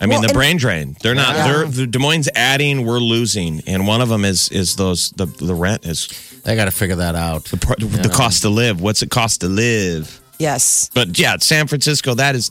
I 0.00 0.06
mean, 0.06 0.18
Well, 0.20 0.28
the 0.28 0.34
brain 0.34 0.56
drain. 0.56 0.96
They're 1.02 1.14
not. 1.14 1.36
Yeah. 1.36 1.46
They're 1.46 1.66
the 1.66 1.86
Des 1.86 1.98
Moines 1.98 2.28
adding. 2.34 2.84
We're 2.84 2.98
losing, 2.98 3.62
and 3.66 3.86
one 3.86 4.00
of 4.00 4.08
them 4.08 4.24
is 4.24 4.48
is 4.48 4.76
those 4.76 5.10
the 5.16 5.26
the 5.26 5.54
rent 5.54 5.86
is 5.86 6.08
They 6.44 6.56
got 6.56 6.64
to 6.66 6.70
figure 6.72 6.96
that 6.96 7.14
out. 7.14 7.44
the 7.44 7.56
pr- 7.56 7.74
the 7.78 8.08
cost 8.12 8.42
to 8.42 8.48
live. 8.50 8.80
What's 8.80 9.02
it 9.02 9.10
cost 9.10 9.40
to 9.42 9.48
live? 9.48 10.20
Yes. 10.38 10.90
But 10.94 11.18
yeah, 11.18 11.36
San 11.38 11.66
Francisco. 11.66 12.14
That 12.14 12.34
is 12.34 12.50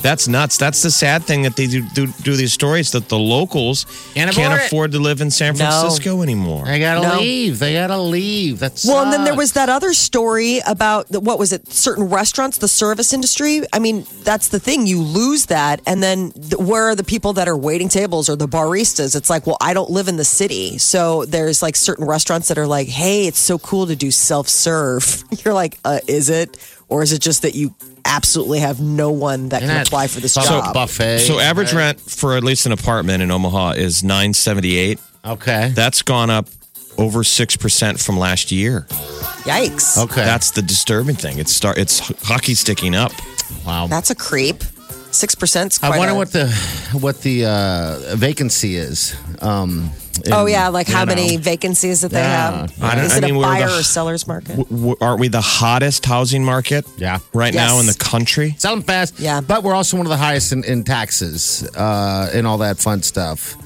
that's 0.00 0.28
nuts. 0.28 0.56
That's 0.58 0.80
the 0.82 0.92
sad 0.92 1.24
thing 1.24 1.42
that 1.42 1.56
they 1.56 1.66
do 1.66 1.82
do, 1.92 2.06
do 2.22 2.36
these 2.36 2.52
stories 2.52 2.92
that 2.92 3.08
the 3.08 3.18
locals 3.18 3.84
Can't 4.14 4.30
can't 4.32 4.54
afford 4.62 4.92
to 4.92 5.00
live 5.00 5.20
in 5.20 5.30
San 5.30 5.56
No. 5.56 5.64
Francisco 5.68 6.22
anymore. 6.22 6.66
They 6.66 6.78
got 6.78 7.02
to 7.02 7.08
No. 7.08 7.20
leave. 7.20 7.58
They 7.58 7.72
got 7.74 7.88
to 7.88 7.98
leave. 7.98 8.60
That's 8.60 8.86
Well, 8.86 9.02
and 9.02 9.12
then 9.12 9.24
there 9.24 9.34
was 9.34 9.52
that 9.52 9.68
other 9.68 9.92
story 9.92 10.60
about 10.66 11.08
the, 11.08 11.18
what 11.20 11.38
was 11.38 11.52
it? 11.52 11.70
Certain 11.72 12.04
restaurants, 12.04 12.58
the 12.58 12.68
service 12.68 13.12
industry. 13.12 13.62
I 13.72 13.80
mean, 13.80 14.06
that's 14.22 14.48
the 14.48 14.60
thing. 14.60 14.86
You 14.86 15.02
lose 15.02 15.46
that, 15.46 15.80
and 15.84 16.00
then 16.02 16.30
th- 16.30 16.54
where 16.58 16.84
are 16.84 16.94
the 16.94 17.04
people 17.04 17.32
that 17.32 17.48
are 17.48 17.56
waiting 17.56 17.88
tables 17.88 18.28
or 18.28 18.36
the 18.36 18.48
baristas? 18.48 19.16
It's 19.16 19.28
like, 19.28 19.46
well, 19.48 19.58
I 19.60 19.74
don't 19.74 19.90
live 19.90 20.06
in 20.06 20.16
the 20.16 20.24
city, 20.24 20.78
so 20.78 21.24
there's 21.24 21.60
like 21.60 21.74
certain 21.74 22.06
restaurants 22.06 22.46
that 22.48 22.56
are 22.58 22.66
like, 22.68 22.86
hey, 22.88 23.26
it's 23.26 23.40
so 23.40 23.58
cool 23.58 23.86
to 23.88 23.96
do 23.96 24.10
self 24.12 24.48
serve. 24.48 25.24
You're 25.44 25.54
like, 25.54 25.78
uh, 25.84 25.98
is 26.06 26.30
it, 26.30 26.56
or 26.88 27.02
is 27.02 27.12
it 27.12 27.20
just 27.20 27.42
that 27.42 27.54
you 27.54 27.74
absolutely 28.04 28.60
have 28.60 28.80
no 28.80 29.10
one 29.10 29.50
that 29.50 29.60
You're 29.62 29.68
can 29.68 29.76
not 29.78 29.86
apply 29.86 30.06
for 30.06 30.20
this 30.20 30.32
so 30.34 30.42
job? 30.42 30.74
buffet. 30.74 31.18
So 31.20 31.38
average 31.38 31.72
right? 31.72 31.78
rent 31.98 32.00
for 32.00 32.36
at 32.36 32.42
least 32.44 32.66
an 32.66 32.72
apartment 32.72 33.22
in 33.22 33.30
Omaha 33.30 33.72
is 33.72 34.02
nine 34.02 34.32
seventy 34.34 34.76
eight. 34.76 34.98
Okay. 35.24 35.70
That's 35.74 36.02
gone 36.02 36.30
up 36.30 36.48
over 36.96 37.22
six 37.24 37.56
percent 37.56 38.00
from 38.00 38.18
last 38.18 38.50
year. 38.50 38.86
Yikes! 39.44 40.02
Okay. 40.04 40.24
That's 40.24 40.50
the 40.50 40.62
disturbing 40.62 41.16
thing. 41.16 41.38
It's 41.38 41.52
start. 41.52 41.78
It's 41.78 42.00
hockey 42.26 42.54
sticking 42.54 42.94
up. 42.94 43.12
wow. 43.66 43.86
That's 43.86 44.10
a 44.10 44.14
creep. 44.14 44.62
Six 45.10 45.34
percent. 45.34 45.78
I 45.82 45.96
wonder 45.98 46.14
what 46.14 46.32
the 46.32 46.48
what 46.92 47.22
the 47.22 47.46
uh, 47.46 48.16
vacancy 48.16 48.76
is. 48.76 49.16
Um, 49.40 49.78
in- 49.80 49.90
Oh 50.32 50.46
yeah, 50.46 50.68
like 50.68 50.86
how 50.88 51.00
you 51.00 51.06
know. 51.06 51.14
many 51.14 51.36
vacancies 51.36 52.00
that 52.02 52.10
they 52.10 52.20
Yeah. 52.20 52.60
have? 52.62 52.82
I 52.82 52.94
don't- 52.94 53.04
Is 53.04 53.12
I 53.12 53.16
it 53.18 53.22
mean, 53.24 53.34
a 53.34 53.38
we're 53.38 53.44
buyer 53.44 53.68
the- 53.68 53.78
or 53.78 53.82
seller's 53.82 54.26
market? 54.26 54.56
W- 54.56 54.96
aren't 55.00 55.20
we 55.20 55.28
the 55.28 55.40
hottest 55.40 56.04
housing 56.06 56.44
market? 56.44 56.86
Yeah. 56.96 57.18
Right 57.32 57.54
now 57.54 57.74
Yes. 57.76 57.80
in 57.80 57.86
the 57.86 57.94
country. 57.94 58.54
Selling 58.58 58.82
fast. 58.82 59.18
Yeah. 59.18 59.40
But 59.40 59.62
we're 59.62 59.74
also 59.74 59.96
one 59.96 60.06
of 60.06 60.10
the 60.10 60.16
highest 60.16 60.52
in, 60.52 60.64
in 60.64 60.84
taxes 60.84 61.68
uh, 61.76 62.30
and 62.32 62.46
all 62.46 62.58
that 62.58 62.78
fun 62.78 63.02
stuff. 63.02 63.56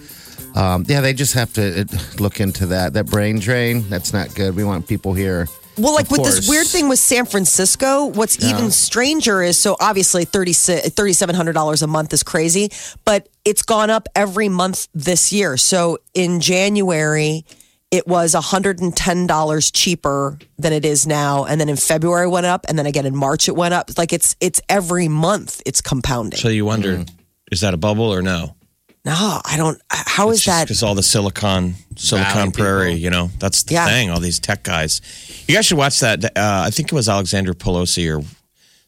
Um, 0.54 0.84
yeah, 0.86 1.00
they 1.00 1.14
just 1.14 1.32
have 1.34 1.52
to 1.54 1.80
uh, 1.80 1.84
look 2.18 2.38
into 2.40 2.66
that. 2.66 2.92
That 2.92 3.06
brain 3.06 3.38
drain, 3.38 3.88
that's 3.88 4.12
not 4.12 4.34
good. 4.34 4.54
We 4.54 4.64
want 4.64 4.86
people 4.86 5.14
here. 5.14 5.48
Well, 5.78 5.94
like 5.94 6.06
Of 6.06 6.12
with 6.12 6.24
this 6.24 6.48
weird 6.48 6.66
thing 6.66 6.88
with 6.88 6.98
San 6.98 7.24
Francisco, 7.24 8.06
what's 8.06 8.42
even 8.44 8.70
stranger 8.70 9.42
is 9.42 9.58
so 9.58 9.76
obviously 9.80 10.26
$3,700 10.26 11.82
a 11.82 11.86
month 11.86 12.12
is 12.12 12.22
crazy, 12.22 12.70
but 13.04 13.28
it's 13.44 13.62
gone 13.62 13.88
up 13.88 14.08
every 14.14 14.48
month 14.48 14.88
this 14.94 15.32
year. 15.32 15.56
So 15.56 15.98
in 16.14 16.40
January, 16.40 17.44
it 17.90 18.06
was 18.06 18.34
$110 18.34 19.70
cheaper 19.72 20.38
than 20.58 20.72
it 20.72 20.84
is 20.84 21.06
now. 21.06 21.44
And 21.44 21.60
then 21.60 21.68
in 21.68 21.76
February 21.76 22.26
it 22.26 22.30
went 22.30 22.46
up. 22.46 22.66
And 22.68 22.78
then 22.78 22.86
again 22.86 23.06
in 23.06 23.16
March 23.16 23.48
it 23.48 23.56
went 23.56 23.74
up. 23.74 23.90
Like 23.96 24.12
it's, 24.12 24.36
it's 24.40 24.60
every 24.68 25.08
month 25.08 25.62
it's 25.64 25.80
compounding. 25.80 26.38
So 26.38 26.48
you 26.48 26.66
wonder, 26.66 26.98
mm-hmm. 26.98 27.14
is 27.50 27.62
that 27.62 27.72
a 27.72 27.78
bubble 27.78 28.12
or 28.12 28.20
no? 28.20 28.56
No, 29.04 29.40
I 29.44 29.56
don't, 29.56 29.80
how 29.90 30.30
is 30.30 30.44
that? 30.44 30.64
Because 30.64 30.82
all 30.84 30.94
the 30.94 31.02
Silicon 31.02 31.74
Silicon 31.96 32.32
Valley 32.34 32.50
Prairie, 32.52 32.86
people. 32.90 33.00
you 33.02 33.10
know, 33.10 33.30
that's 33.40 33.64
the 33.64 33.74
Yeah. 33.74 33.86
thing. 33.88 34.10
All 34.10 34.20
these 34.20 34.38
tech 34.38 34.62
guys. 34.62 35.00
You 35.48 35.56
guys 35.56 35.66
should 35.66 35.76
watch 35.78 35.98
that. 36.00 36.24
Uh, 36.24 36.30
I 36.66 36.70
think 36.70 36.92
it 36.92 36.94
was 36.94 37.08
Alexandra 37.08 37.52
Pelosi 37.54 38.08
or 38.16 38.24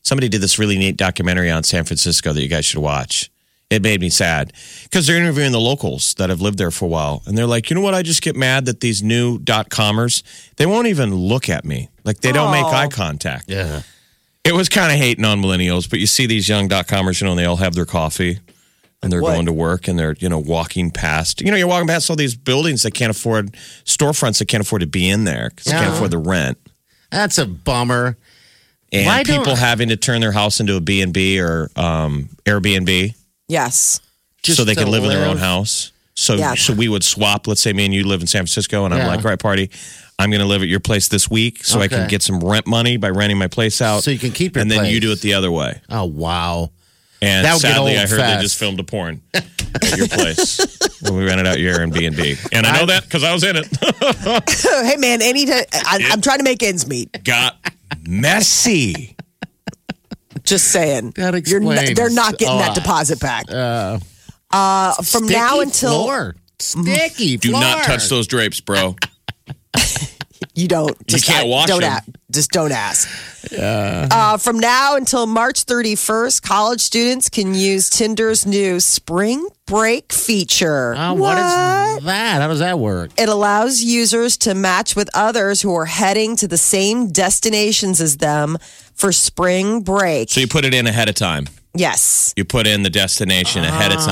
somebody 0.03 0.29
did 0.29 0.41
this 0.41 0.57
really 0.59 0.79
neat 0.79 0.97
documentary 0.97 1.51
on 1.51 1.65
San 1.65 1.85
Francisco 1.85 2.33
that 2.33 2.41
you 2.41 2.49
guys 2.49 2.65
should 2.65 2.79
watch. 2.81 3.29
It 3.71 3.83
made 3.83 4.01
me 4.01 4.09
sad 4.09 4.53
because 4.85 5.09
they're 5.09 5.17
interviewing 5.17 5.51
the 5.51 5.59
locals 5.59 6.15
that 6.19 6.31
have 6.31 6.41
lived 6.41 6.59
there 6.59 6.71
for 6.71 6.85
a 6.85 6.89
while, 6.89 7.23
and 7.27 7.37
they're 7.37 7.47
like, 7.47 7.69
you 7.69 7.75
know 7.75 7.81
what? 7.83 7.95
I 7.95 8.03
just 8.03 8.23
get 8.23 8.37
mad 8.37 8.67
that 8.67 8.79
these 8.81 9.03
new 9.03 9.39
dot 9.41 9.69
comers 9.69 10.23
they 10.59 10.67
won't 10.67 10.87
even 10.87 11.13
look 11.13 11.49
at 11.49 11.65
me. 11.65 11.89
Like 12.05 12.21
they 12.21 12.31
don't 12.31 12.53
make 12.53 12.65
Oh. 12.65 12.69
eye 12.69 12.87
contact. 12.87 13.47
Yeah. 13.49 13.83
It 14.45 14.55
was 14.55 14.69
kind 14.69 14.93
of 14.93 14.99
hating 14.99 15.25
on 15.25 15.41
millennials, 15.43 15.89
but 15.91 15.99
you 15.99 16.07
see 16.07 16.27
these 16.27 16.49
young 16.49 16.69
dot 16.69 16.87
comers, 16.87 17.21
you 17.21 17.25
know, 17.25 17.33
and 17.33 17.39
they 17.41 17.47
all 17.47 17.57
have 17.57 17.75
their 17.75 17.87
coffee 17.87 18.39
and 19.05 19.13
they're 19.13 19.21
What? 19.23 19.35
going 19.35 19.47
to 19.47 19.53
work 19.53 19.87
and 19.89 19.99
they're, 19.99 20.17
you 20.19 20.29
know, 20.29 20.39
walking 20.39 20.91
past. 20.91 21.41
You 21.41 21.51
know, 21.51 21.57
you're 21.57 21.69
walking 21.69 21.87
past 21.89 22.11
all 22.11 22.17
these 22.17 22.35
buildings 22.35 22.83
that 22.83 22.93
can't 22.95 23.11
afford 23.11 23.53
storefronts 23.85 24.39
that 24.39 24.47
can't 24.49 24.63
afford 24.63 24.81
to 24.81 24.87
be 24.87 25.09
in 25.09 25.25
there 25.25 25.51
because 25.51 25.67
they 25.67 25.73
can't 25.73 25.95
afford 25.95 26.11
the 26.11 26.19
rent. 26.19 26.59
That's 27.11 27.39
a 27.39 27.47
bummer. 27.47 28.17
And 28.93 29.07
Why 29.07 29.25
people 29.25 29.57
having 29.57 29.89
to 29.89 29.97
turn 29.97 30.21
their 30.21 30.33
house 30.33 30.61
into 30.61 30.77
a 30.77 30.81
B&B 30.81 31.41
or 31.41 31.69
um, 31.77 32.29
Airbnb 32.45 33.15
yes. 33.49 34.01
Just 34.43 34.59
so 34.59 34.65
they 34.65 34.75
can 34.75 34.91
live 34.91 35.05
in 35.05 35.09
their 35.11 35.27
own 35.27 35.39
house. 35.39 35.91
So, 36.15 36.35
Yeah. 36.35 36.55
so 36.55 36.75
we 36.75 36.87
would 36.89 37.03
swap. 37.03 37.47
Let's 37.47 37.61
say 37.63 37.73
me 37.73 37.87
and 37.87 37.95
you 37.95 38.05
live 38.05 38.21
in 38.21 38.27
San 38.27 38.41
Francisco, 38.41 38.85
and 38.85 38.93
I'm 38.95 39.01
Yeah. 39.01 39.09
like, 39.09 39.25
right, 39.25 39.39
party. 39.39 39.71
I'm 40.19 40.31
going 40.31 40.41
to 40.43 40.47
live 40.47 40.63
at 40.63 40.69
your 40.69 40.79
place 40.81 41.09
this 41.09 41.29
week, 41.29 41.65
so 41.65 41.81
I 41.81 41.89
can 41.89 42.07
get 42.09 42.23
some 42.23 42.39
rent 42.39 42.67
money 42.69 42.97
by 42.99 43.09
renting 43.11 43.39
my 43.39 43.49
place 43.49 43.81
out. 43.83 44.05
So 44.05 44.11
you 44.13 44.19
can 44.19 44.31
keep 44.31 44.55
your 44.55 44.63
and 44.63 44.71
then 44.71 44.85
you 44.85 45.01
do 45.01 45.11
it 45.13 45.21
the 45.23 45.35
other 45.35 45.51
way. 45.51 45.81
Oh, 45.89 46.05
wow. 46.05 46.71
And 47.25 47.45
That 47.45 47.55
would 47.55 47.63
get 47.63 47.73
sadly, 47.75 47.91
old 47.93 47.99
I 48.01 48.07
heard 48.07 48.19
fast. 48.19 48.39
they 48.39 48.43
just 48.43 48.59
filmed 48.59 48.81
a 48.81 48.85
porn 48.85 49.23
at 49.35 49.97
your 49.97 50.09
place 50.09 50.61
when 51.03 51.17
we 51.17 51.25
rented 51.25 51.47
out 51.47 51.59
your 51.59 51.75
Airbnb. 51.79 52.49
And 52.53 52.67
I 52.67 52.79
know 52.79 52.87
that 52.87 53.05
because 53.05 53.25
I 53.25 53.33
was 53.33 53.43
in 53.45 53.57
it. 53.57 53.67
hey 54.87 54.97
man, 54.97 55.23
any 55.23 55.47
time, 55.47 55.65
I, 55.73 56.09
I'm 56.13 56.21
trying 56.21 56.39
to 56.39 56.45
make 56.45 56.63
ends 56.63 56.87
meet. 56.87 57.25
Got 57.25 57.57
messy. 58.07 59.17
Just 60.43 60.69
saying. 60.69 61.13
That 61.17 61.47
You're 61.49 61.61
not- 61.61 61.95
they're 61.97 62.11
not 62.11 62.37
getting 62.39 62.55
a 62.57 62.59
that 62.59 62.75
deposit 62.75 63.21
back. 63.21 63.47
Uh, 63.51 63.99
from 65.03 65.27
now 65.27 65.61
until 65.61 66.05
floor. 66.05 66.37
Sticky 66.61 67.37
Do 67.39 67.51
floor. 67.51 67.61
not 67.61 67.85
touch 67.85 68.09
those 68.09 68.27
drapes, 68.27 68.61
bro. 68.61 68.95
you 70.55 70.69
don't, 70.69 70.95
just 71.07 71.25
can't 71.27 71.47
I- 71.47 71.49
wash 71.49 71.67
don't 71.69 71.81
them. 71.81 71.93
ask. 71.93 72.09
Just 72.31 72.51
don't 72.51 72.73
ask. 72.73 73.09
Uh, 73.59 74.37
from 74.39 74.59
now 74.59 74.97
until 74.97 75.27
March 75.27 75.65
31st, 75.67 76.43
college 76.43 76.81
students 76.81 77.29
can 77.29 77.55
use 77.55 77.89
Tinder's 77.91 78.45
new 78.47 78.81
spring 78.81 79.47
break 79.67 80.13
feature. 80.13 80.95
Oh, 80.97 81.15
what 81.15 81.39
is 81.39 82.05
that? 82.05 82.41
How 82.43 82.49
does 82.49 82.59
that 82.59 82.79
work? 82.79 83.11
It 83.19 83.29
allows 83.29 83.83
users 83.83 84.37
to 84.39 84.55
match 84.55 84.95
with 84.95 85.09
others 85.15 85.63
who 85.63 85.75
are 85.75 85.87
heading 85.87 86.37
to 86.37 86.49
the 86.49 86.59
same 86.59 87.11
destinations 87.11 88.01
as 88.01 88.19
them 88.19 88.59
for 88.95 89.11
spring 89.13 89.81
break. 89.81 90.31
So 90.31 90.41
you 90.41 90.49
put 90.49 90.65
it 90.65 90.75
in 90.75 90.87
ahead 90.87 91.09
of 91.09 91.15
time. 91.15 91.47
yes. 91.75 92.33
You 92.37 92.45
put 92.45 92.67
in 92.67 92.83
the 92.83 92.91
destination 92.91 93.65
ahead 93.65 93.93
of 93.93 93.99
Ah. 94.01 94.07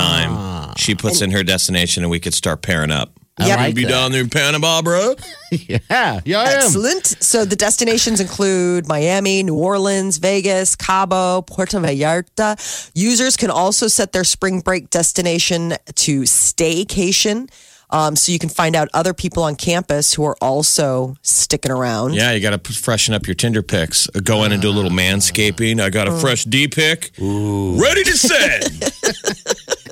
time. 0.67 0.73
She 0.77 0.95
puts 0.95 1.21
in 1.21 1.31
her 1.31 1.43
destination, 1.43 2.03
and 2.03 2.09
we 2.11 2.19
could 2.19 2.33
start 2.33 2.61
pairing 2.61 2.91
up. 2.91 3.11
I 3.37 3.47
Yep. 3.47 3.57
like 3.57 3.67
You 3.69 3.73
be 3.73 3.83
that. 3.83 3.89
down 3.89 4.11
there 4.11 4.21
in 4.21 4.29
Panama, 4.29 4.81
bro? 4.81 5.15
Yeah, 5.51 6.19
yeah, 6.25 6.39
I 6.39 6.51
am. 6.51 6.63
Excellent. 6.63 7.05
So 7.05 7.45
the 7.45 7.55
destinations 7.55 8.19
include 8.19 8.87
Miami, 8.87 9.43
New 9.43 9.53
Orleans, 9.53 10.17
Vegas, 10.17 10.75
Cabo, 10.75 11.43
Puerto 11.43 11.77
Vallarta. 11.77 12.91
Users 12.95 13.37
can 13.37 13.51
also 13.51 13.87
set 13.87 14.13
their 14.13 14.23
spring 14.23 14.61
break 14.61 14.89
destination 14.89 15.75
to 15.93 16.21
staycation. 16.21 17.51
Um, 17.91 18.15
so 18.15 18.31
you 18.31 18.39
can 18.39 18.49
find 18.49 18.75
out 18.75 18.89
other 18.95 19.13
people 19.13 19.43
on 19.43 19.55
campus 19.55 20.11
who 20.15 20.25
are 20.25 20.35
also 20.41 21.15
sticking 21.21 21.71
around. 21.71 22.15
Yeah, 22.15 22.31
you 22.31 22.41
got 22.41 22.63
to 22.63 22.73
freshen 22.73 23.13
up 23.13 23.27
your 23.27 23.35
Tinder 23.35 23.61
pics. 23.61 24.09
Uh, 24.15 24.19
go 24.23 24.43
in 24.45 24.51
and 24.51 24.59
do 24.59 24.69
a 24.69 24.71
little 24.73 24.91
ah. 24.91 24.95
manscaping. 24.95 25.79
I 25.79 25.91
got 25.91 26.07
a 26.07 26.11
mm. 26.11 26.19
fresh 26.19 26.45
D 26.45 26.67
pic. 26.67 27.11
Ready 27.19 28.03
to 28.03 28.17
send. 28.17 28.91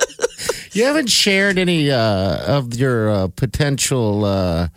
You 0.73 0.85
haven't 0.85 1.09
shared 1.09 1.59
any 1.59 1.91
uh, 1.91 2.57
of 2.57 2.73
your 2.75 3.09
uh, 3.09 3.27
potential, 3.27 4.23
uh, 4.23 4.69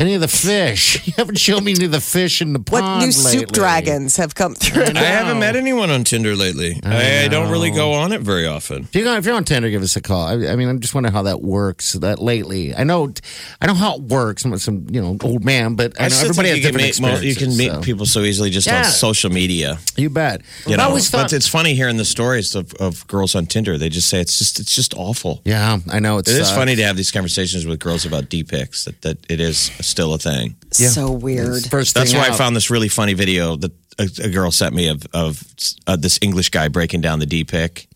any 0.00 0.14
of 0.14 0.20
the 0.20 0.28
fish. 0.28 0.98
You 1.10 1.14
haven't 1.16 1.38
shown 1.38 1.64
me 1.64 1.72
any 1.72 1.86
of 1.86 1.90
the 1.92 2.00
fish 2.00 2.40
in 2.40 2.52
the 2.52 2.60
pond. 2.60 2.84
What 2.84 3.04
new 3.04 3.10
soup 3.12 3.40
lately. 3.40 3.52
dragons 3.54 4.16
have 4.16 4.34
come 4.34 4.54
through? 4.54 4.84
I 4.84 4.98
haven't 5.00 5.38
met 5.40 5.56
anyone 5.56 5.90
on 5.90 6.04
Tinder 6.04 6.36
lately. 6.36 6.78
I, 6.84 7.24
I 7.24 7.28
don't 7.28 7.50
really 7.50 7.70
go 7.72 7.92
on 7.92 8.12
it 8.12 8.20
very 8.20 8.46
often. 8.46 8.84
If 8.84 8.94
you're, 8.94 9.16
if 9.16 9.26
you're 9.26 9.34
on 9.34 9.44
Tinder, 9.44 9.68
give 9.70 9.82
us 9.82 9.96
a 9.96 10.00
call. 10.00 10.22
I, 10.26 10.34
I 10.52 10.56
mean, 10.56 10.68
I'm 10.68 10.78
just 10.80 10.94
wondering 10.94 11.12
how 11.12 11.22
that 11.24 11.42
works. 11.42 11.94
That 11.94 12.18
lately, 12.20 12.74
I 12.74 12.84
know, 12.84 13.12
I 13.60 13.66
know 13.66 13.74
how 13.74 13.96
it 13.96 14.02
works. 14.02 14.44
I'm 14.44 14.56
some, 14.58 14.86
you 14.90 15.00
know, 15.02 15.16
old 15.22 15.44
man, 15.44 15.74
but 15.74 16.00
I, 16.00 16.08
know 16.08 16.16
everybody 16.20 16.48
has 16.50 16.58
think 16.60 16.76
can 16.76 16.78
different 16.78 17.00
meet 17.00 17.00
mo- 17.00 17.20
You 17.20 17.34
can 17.34 17.56
meet 17.56 17.70
so. 17.72 17.80
people 17.82 18.06
so 18.06 18.20
easily 18.20 18.50
just 18.50 18.66
Yeah. 18.68 18.78
on 18.78 18.84
social 18.84 19.30
media. 19.30 19.78
You 19.96 20.10
bet. 20.10 20.42
You 20.66 20.74
I 20.74 20.76
know, 20.76 20.84
always 20.84 21.10
thought. 21.10 21.24
but 21.24 21.32
it's 21.32 21.48
funny 21.48 21.74
hearing 21.74 21.96
the 21.96 22.04
stories 22.04 22.54
of, 22.54 22.72
of 22.74 23.06
girls 23.08 23.34
on 23.34 23.46
Tinder. 23.46 23.76
They 23.78 23.88
just 23.88 24.08
say 24.08 24.20
it's 24.20 24.38
just 24.38 24.60
it's 24.60 24.74
just 24.74 24.94
awful. 24.94 25.42
yeah, 25.44 25.78
I 25.90 25.98
know. 25.98 26.18
It's 26.18 26.30
It 26.30 26.40
is 26.40 26.50
funny 26.50 26.76
to 26.76 26.82
have 26.84 26.96
these 26.96 27.10
conversations 27.10 27.66
with 27.66 27.80
girls 27.80 28.06
about 28.06 28.28
D 28.28 28.44
pics. 28.44 28.84
That 28.84 29.02
that 29.02 29.18
it 29.28 29.40
is 29.40 29.70
still 29.90 30.14
a 30.14 30.18
thing. 30.18 30.56
So 30.72 31.10
weird. 31.10 31.64
First 31.64 31.94
That's 31.94 32.12
thing 32.12 32.20
why 32.20 32.28
I 32.28 32.32
found 32.32 32.54
this 32.56 32.70
really 32.70 32.88
funny 32.88 33.14
video 33.14 33.56
that 33.56 33.72
a, 33.98 34.08
a 34.24 34.28
girl 34.30 34.50
sent 34.50 34.74
me 34.74 34.88
of 34.88 35.02
of 35.12 35.42
uh, 35.86 35.96
this 35.96 36.18
English 36.22 36.50
guy 36.50 36.68
breaking 36.68 37.00
down 37.02 37.18
the 37.18 37.26
D 37.26 37.44
pic, 37.44 37.86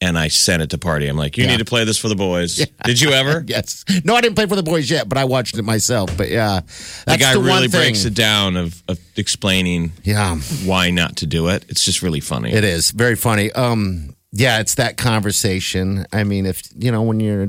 and 0.00 0.16
I 0.18 0.28
sent 0.28 0.62
it 0.62 0.70
to 0.70 0.78
party. 0.78 1.06
I'm 1.08 1.16
like, 1.16 1.36
you 1.36 1.42
Mm-hmm. 1.42 1.50
Yeah. 1.50 1.56
need 1.56 1.64
to 1.64 1.68
play 1.68 1.84
this 1.84 1.98
for 1.98 2.08
the 2.08 2.14
boys. 2.16 2.64
Did 2.84 3.00
you 3.00 3.10
ever? 3.10 3.44
Yes. 3.46 3.84
No, 4.04 4.14
I 4.14 4.20
didn't 4.20 4.36
play 4.36 4.46
for 4.46 4.56
the 4.56 4.62
boys 4.62 4.90
yet, 4.90 5.08
but 5.08 5.18
I 5.18 5.24
watched 5.24 5.58
it 5.58 5.62
myself. 5.64 6.16
But 6.16 6.30
yeah, 6.30 6.60
The 6.60 7.02
that's 7.06 7.22
guy 7.22 7.32
the 7.34 7.40
one 7.40 7.48
really 7.48 7.68
thing. 7.68 7.80
breaks 7.80 8.04
it 8.04 8.14
down 8.14 8.56
of, 8.56 8.82
of 8.88 8.98
explaining 9.16 9.92
Yeah, 10.04 10.36
why 10.64 10.90
not 10.90 11.16
to 11.16 11.26
do 11.26 11.48
it. 11.48 11.64
It's 11.68 11.84
just 11.84 12.02
really 12.02 12.20
funny. 12.20 12.52
it 12.52 12.64
is 12.64 12.90
very 12.92 13.16
funny. 13.16 13.50
Um, 13.52 14.14
yeah, 14.32 14.60
it's 14.60 14.74
that 14.76 14.96
conversation. 14.98 16.06
I 16.12 16.24
mean, 16.24 16.46
if 16.46 16.62
you 16.76 16.90
know, 16.92 17.02
when 17.02 17.20
you're 17.20 17.48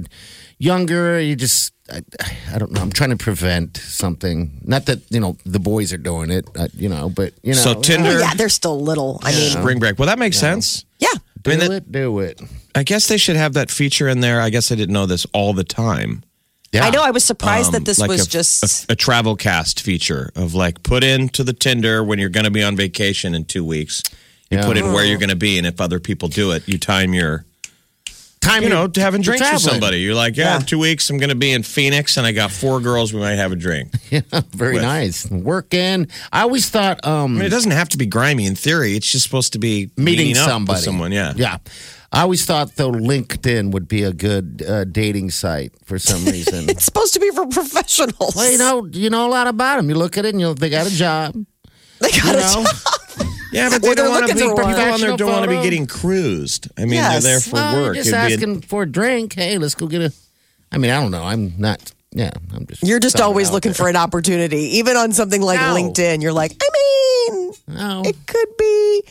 younger, 0.58 1.20
you 1.20 1.36
just. 1.36 1.74
I, 1.91 2.01
I 2.53 2.58
don't 2.60 2.72
know. 2.72 2.81
I'm 2.81 2.91
trying 2.91 3.10
to 3.12 3.17
prevent 3.17 3.77
something. 3.77 4.62
Not 4.63 4.86
that 4.88 5.00
you 5.10 5.19
know 5.19 5.38
the 5.46 5.60
boys 5.60 5.91
are 5.93 5.98
doing 5.98 6.31
it, 6.31 6.48
uh, 6.58 6.67
you 6.74 6.89
know, 6.89 7.10
but 7.10 7.34
you 7.43 7.53
know. 7.53 7.60
So 7.60 7.81
Tinder, 7.81 8.10
Oh, 8.10 8.19
yeah, 8.19 8.34
they're 8.36 8.50
still 8.50 8.79
little. 8.79 9.19
I 9.24 9.31
mean, 9.31 9.50
spring 9.50 9.79
break. 9.79 10.00
Well, 10.00 10.08
that 10.08 10.19
makes 10.19 10.38
sense. 10.38 10.86
yeah. 11.00 11.08
do 11.41 11.51
I 11.51 11.55
mean, 11.58 11.60
that- 11.69 11.72
it, 11.75 11.91
do 11.91 12.19
it. 12.19 12.41
I 12.75 12.84
guess 12.84 13.08
they 13.08 13.17
should 13.17 13.36
have 13.36 13.53
that 13.53 13.72
feature 13.72 14.08
in 14.08 14.19
there. 14.22 14.39
I 14.41 14.50
guess 14.51 14.72
I 14.72 14.75
didn't 14.75 14.93
know 14.93 15.05
this 15.05 15.25
all 15.34 15.53
the 15.53 15.63
time. 15.63 16.24
Yeah, 16.72 16.86
I 16.86 16.91
know. 16.91 17.01
I 17.03 17.10
was 17.10 17.24
surprised 17.24 17.72
that 17.72 17.77
Um, 17.79 17.84
this 17.86 17.98
like 18.00 18.10
was 18.10 18.27
a, 18.27 18.29
just. 18.29 18.89
a, 18.89 18.93
a 18.93 18.96
travel 18.96 19.36
cast 19.36 19.81
feature 19.81 20.31
of 20.36 20.53
like 20.53 20.84
put 20.84 21.03
into 21.03 21.43
the 21.43 21.51
Tinder 21.53 22.03
when 22.03 22.19
you're 22.19 22.29
going 22.29 22.43
to 22.43 22.51
be 22.51 22.62
on 22.63 22.75
vacation 22.75 23.34
in 23.34 23.46
two 23.46 23.65
weeks. 23.65 24.03
You 24.51 24.58
Yeah. 24.60 24.65
put 24.65 24.77
in 24.77 24.93
where 24.93 25.03
you're 25.03 25.17
going 25.17 25.29
to 25.31 25.36
be, 25.36 25.58
and 25.58 25.65
if 25.65 25.81
other 25.81 26.00
people 26.00 26.27
do 26.29 26.51
it, 26.51 26.67
you 26.67 26.77
time 26.77 27.13
your 27.15 27.43
time. 28.41 28.63
you 28.63 28.69
know 28.69 28.81
you're- 28.84 29.01
having 29.01 29.22
you're 29.24 29.36
drinks 29.38 29.51
with 29.53 29.62
somebody. 29.72 30.00
You're 30.00 30.15
like, 30.15 30.38
yeah, 30.38 30.53
Yeah. 30.53 30.60
in 30.60 30.65
two 30.65 30.79
weeks 30.79 31.10
I'm 31.10 31.17
going 31.17 31.29
to 31.29 31.36
be 31.36 31.51
in 31.51 31.63
Phoenix, 31.63 32.17
and 32.17 32.25
I 32.25 32.31
got 32.31 32.51
four 32.51 32.79
girls. 32.79 33.13
We 33.13 33.19
might 33.19 33.36
have 33.36 33.51
a 33.51 33.55
drink. 33.55 33.91
yeah, 34.10 34.22
Very 34.51 34.74
with. 34.75 34.84
nice. 34.84 35.29
Working. 35.29 36.08
I 36.31 36.41
always 36.41 36.69
thought 36.69 37.05
um, 37.05 37.36
I 37.36 37.38
mean, 37.38 37.46
it 37.46 37.50
doesn't 37.50 37.72
have 37.72 37.89
to 37.89 37.98
be 37.98 38.05
grimy 38.05 38.46
in 38.46 38.55
theory. 38.55 38.96
It's 38.96 39.12
just 39.12 39.24
supposed 39.25 39.53
to 39.53 39.60
be 39.60 39.91
meeting 39.98 40.27
meeting 40.27 40.38
up 40.38 40.50
somebody. 40.50 40.77
with 40.77 40.84
someone. 40.84 41.12
Yeah, 41.12 41.34
Yeah. 41.36 41.58
I 42.12 42.22
always 42.22 42.43
thought 42.43 42.75
though 42.75 42.91
LinkedIn 42.91 43.69
would 43.72 43.88
be 43.88 44.01
a 44.01 44.12
good 44.12 44.63
uh, 44.67 44.84
dating 44.86 45.29
site 45.29 45.74
for 45.86 46.00
some 46.00 46.25
reason. 46.25 46.67
It's 46.69 46.84
supposed 46.84 47.13
to 47.13 47.19
be 47.19 47.29
for 47.29 47.46
professionals. 47.46 48.36
well, 48.36 48.51
you 48.51 48.58
know, 48.58 48.86
you 48.91 49.12
know 49.12 49.27
a 49.27 49.29
lot 49.29 49.46
about 49.46 49.77
them. 49.77 49.89
You 49.89 49.96
look 49.96 50.17
at 50.17 50.25
it 50.25 50.29
and 50.34 50.41
you 50.41 50.55
they 50.55 50.69
got 50.72 50.88
a 50.88 50.89
job. 50.96 51.36
they 52.00 52.10
You 52.12 52.22
a 52.31 52.34
know, 52.34 52.65
yeah, 53.51 53.70
but 53.70 53.82
they 53.82 53.88
they're 53.89 53.96
don't 53.96 54.10
want 54.10 54.27
to 54.27 54.34
be 54.36 54.41
people 54.41 54.60
on 54.62 55.00
there 55.01 55.18
don't 55.18 55.29
want 55.32 55.44
to 55.50 55.58
be 55.58 55.62
getting 55.63 55.88
cruised. 55.88 56.70
I 56.77 56.82
mean, 56.82 56.94
Yes. 56.94 57.24
they're 57.24 57.32
there 57.34 57.39
for 57.41 57.53
well, 57.53 57.82
work. 57.82 57.96
just 57.96 58.10
It'd 58.10 58.20
be 58.27 58.34
a- 58.34 58.36
asking 58.36 58.62
for 58.62 58.84
a 58.84 58.86
drink. 58.91 59.34
Hey, 59.34 59.58
let's 59.58 59.75
go 59.75 59.88
get 59.88 60.01
a. 60.01 60.13
I 60.72 60.77
mean, 60.77 60.91
I 60.91 61.00
don't 61.01 61.12
know. 61.12 61.24
I'm 61.24 61.53
not. 61.58 61.91
Yeah, 62.12 62.32
I'm 62.56 62.65
just. 62.68 62.84
You're 62.84 63.00
just 63.00 63.18
throwing 63.18 63.27
it 63.29 63.34
always 63.34 63.48
out 63.50 63.53
looking 63.53 63.72
there. 63.72 63.77
for 63.86 63.89
an 63.89 63.96
opportunity, 63.96 64.77
even 64.77 64.98
on 64.98 65.12
something 65.13 65.41
like 65.41 65.60
No. 65.60 65.75
LinkedIn. 65.75 66.22
You're 66.22 66.34
like, 66.34 66.56
I 66.62 66.70
mean, 67.34 67.51
No. 67.68 68.01
it 68.06 68.15
could 68.27 68.58
be. 68.58 69.03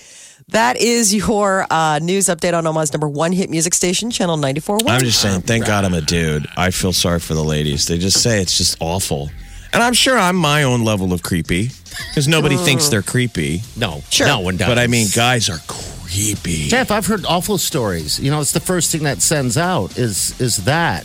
That 0.51 0.79
is 0.79 1.15
your 1.15 1.67
uh, 1.71 1.99
news 2.03 2.27
update 2.27 2.55
on 2.57 2.67
Omaha's 2.67 2.91
number 2.93 3.07
one 3.09 3.33
hit 3.33 3.51
music 3.51 3.75
station, 3.75 4.11
Channel 4.11 4.39
94.1. 4.39 4.89
I'm 4.89 5.01
just 5.01 5.21
saying, 5.21 5.43
thank 5.43 5.67
God 5.67 5.85
I'm 5.85 5.93
a 5.93 6.01
dude. 6.01 6.47
I 6.57 6.71
feel 6.71 6.95
sorry 6.95 7.21
for 7.21 7.35
the 7.35 7.45
ladies. 7.45 7.87
They 7.87 7.99
just 7.99 8.23
say 8.23 8.41
it's 8.41 8.57
just 8.57 8.79
awful. 8.81 9.31
And 9.73 9.83
I'm 9.83 9.93
sure 9.95 10.17
I'm 10.19 10.37
my 10.37 10.63
own 10.63 10.83
level 10.85 11.13
of 11.13 11.23
creepy 11.23 11.71
because 12.09 12.27
nobody 12.27 12.57
thinks 12.57 12.89
they're 12.89 13.03
creepy. 13.03 13.63
No, 13.77 14.03
Sure. 14.11 14.27
no 14.27 14.41
one 14.41 14.57
does. 14.57 14.69
But 14.69 14.79
I 14.79 14.87
mean, 14.87 15.09
guys 15.15 15.49
are 15.49 15.59
creepy. 15.67 16.69
Jeff, 16.69 16.91
I've 16.91 17.07
heard 17.07 17.25
awful 17.27 17.59
stories. 17.59 18.19
You 18.19 18.31
know, 18.31 18.41
it's 18.41 18.53
the 18.53 18.61
first 18.61 18.91
thing 18.93 19.03
that 19.05 19.21
sends 19.23 19.59
out 19.59 19.99
is 19.99 20.39
is 20.41 20.65
that, 20.65 21.05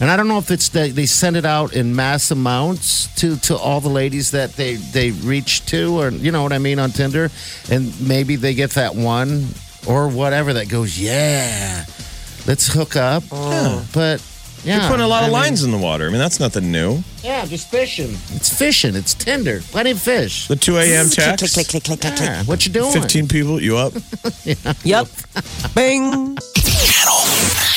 and 0.00 0.10
I 0.10 0.16
don't 0.16 0.26
know 0.28 0.38
if 0.38 0.50
it's 0.50 0.70
that 0.70 0.94
they 0.94 1.04
send 1.06 1.36
it 1.36 1.44
out 1.44 1.74
in 1.74 1.94
mass 1.94 2.30
amounts 2.30 3.08
to 3.20 3.36
to 3.40 3.56
all 3.56 3.80
the 3.80 3.90
ladies 3.90 4.30
that 4.30 4.54
they 4.56 4.76
they 4.76 5.10
reach 5.10 5.66
to, 5.66 6.00
or 6.00 6.08
you 6.10 6.32
know 6.32 6.42
what 6.42 6.52
I 6.52 6.58
mean 6.58 6.78
on 6.78 6.90
Tinder, 6.92 7.30
and 7.70 7.92
maybe 8.00 8.36
they 8.36 8.54
get 8.54 8.70
that 8.70 8.94
one 8.94 9.48
or 9.86 10.08
whatever 10.08 10.52
that 10.54 10.68
goes, 10.68 10.98
yeah, 10.98 11.84
let's 12.46 12.68
hook 12.72 12.96
up. 12.96 13.24
But 13.92 14.22
yeah, 14.64 14.80
You're 14.80 14.88
putting 14.90 15.04
a 15.04 15.08
lot 15.08 15.22
I 15.22 15.26
of 15.26 15.32
mean, 15.32 15.40
lines 15.42 15.64
in 15.64 15.70
the 15.70 15.78
water. 15.78 16.06
I 16.06 16.10
mean, 16.10 16.18
that's 16.18 16.38
nothing 16.40 16.70
new. 16.70 17.02
Yeah, 17.22 17.44
just 17.46 17.70
fishing. 17.70 18.10
It's 18.34 18.48
fishing. 18.56 18.94
It's 18.94 19.14
tender. 19.14 19.60
Plenty 19.70 19.90
of 19.92 20.00
fish. 20.00 20.46
The 20.48 20.56
2 20.56 20.76
a.m. 20.78 21.06
click, 21.06 21.16
click, 21.16 21.36
text. 21.38 21.54
click, 21.54 21.66
click, 21.68 21.84
click, 21.84 22.00
click, 22.00 22.14
click. 22.16 22.28
Yeah, 22.28 22.44
what 22.44 22.64
you 22.66 22.72
doing? 22.72 22.92
15 22.92 23.28
people, 23.28 23.60
you 23.60 23.76
up? 23.76 23.92
Yep. 24.84 25.06
Bing. 25.74 26.10
Channel 26.10 27.22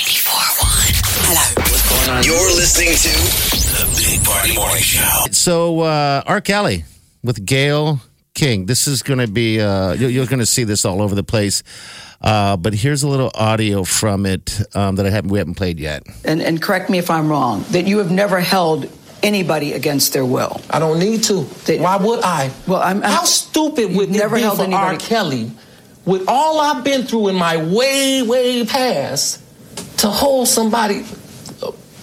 94.1. 0.06 0.96
Hello. 1.27 2.22
You're 2.22 2.56
listening 2.56 2.89
to 2.96 3.10
the 3.10 3.86
Big 3.98 4.24
Party 4.24 4.54
Morning 4.56 4.82
Show. 4.82 5.25
So, 5.32 5.82
uh, 5.82 6.22
R. 6.25 6.42
Kelly 6.42 6.86
with 7.24 7.46
Gayle 7.46 8.00
King. 8.34 8.65
This 8.68 8.88
is 8.88 9.01
going 9.04 9.20
to 9.20 9.27
be, 9.27 9.60
uh, 9.60 9.94
you're, 9.94 10.10
you're 10.10 10.25
going 10.27 10.39
to 10.39 10.46
see 10.46 10.63
this 10.63 10.86
all 10.86 11.01
over 11.01 11.15
the 11.15 11.24
place. 11.24 11.64
Uh, 12.25 12.57
but 12.57 12.74
here's 12.74 13.03
a 13.03 13.07
little 13.07 13.29
audio 13.35 13.83
from 13.83 14.25
it 14.25 14.59
um, 14.75 14.96
that 14.96 15.05
I 15.05 15.09
haven't, 15.11 15.29
we 15.29 15.38
haven't 15.38 15.55
played 15.55 15.79
yet. 15.79 16.03
and, 16.25 16.42
and 16.42 16.59
correct 16.61 16.90
me 16.90 16.98
if 16.98 17.11
I'm 17.11 17.29
wrong, 17.29 17.64
that 17.70 17.85
you 17.85 18.00
have 18.00 18.09
never 18.11 18.40
held 18.40 18.90
anybody 19.22 19.74
against 19.74 20.14
their 20.14 20.25
will. 20.25 20.59
I 20.70 20.79
don't 20.79 20.98
need 21.00 21.24
to. 21.25 21.44
They- 21.66 21.79
Why 21.79 21.98
would 21.98 22.22
I? 22.24 22.51
Well, 22.68 22.81
I'm- 22.81 23.03
I'm- 23.03 23.11
How 23.11 23.24
stupid 23.25 23.96
would 23.96 24.07
You've 24.09 24.16
it 24.16 24.20
never 24.20 24.35
be 24.38 24.42
held 24.42 24.57
for 24.57 24.64
R. 24.64 24.68
anybody- 24.90 24.98
Kelly, 25.05 25.51
with 26.05 26.24
all 26.27 26.59
I've 26.59 26.83
been 26.83 27.03
through 27.03 27.27
in 27.29 27.35
my 27.35 27.57
way, 27.57 28.22
way 28.24 28.66
past, 28.66 29.40
to 29.98 30.07
hold 30.09 30.48
somebody, 30.48 31.05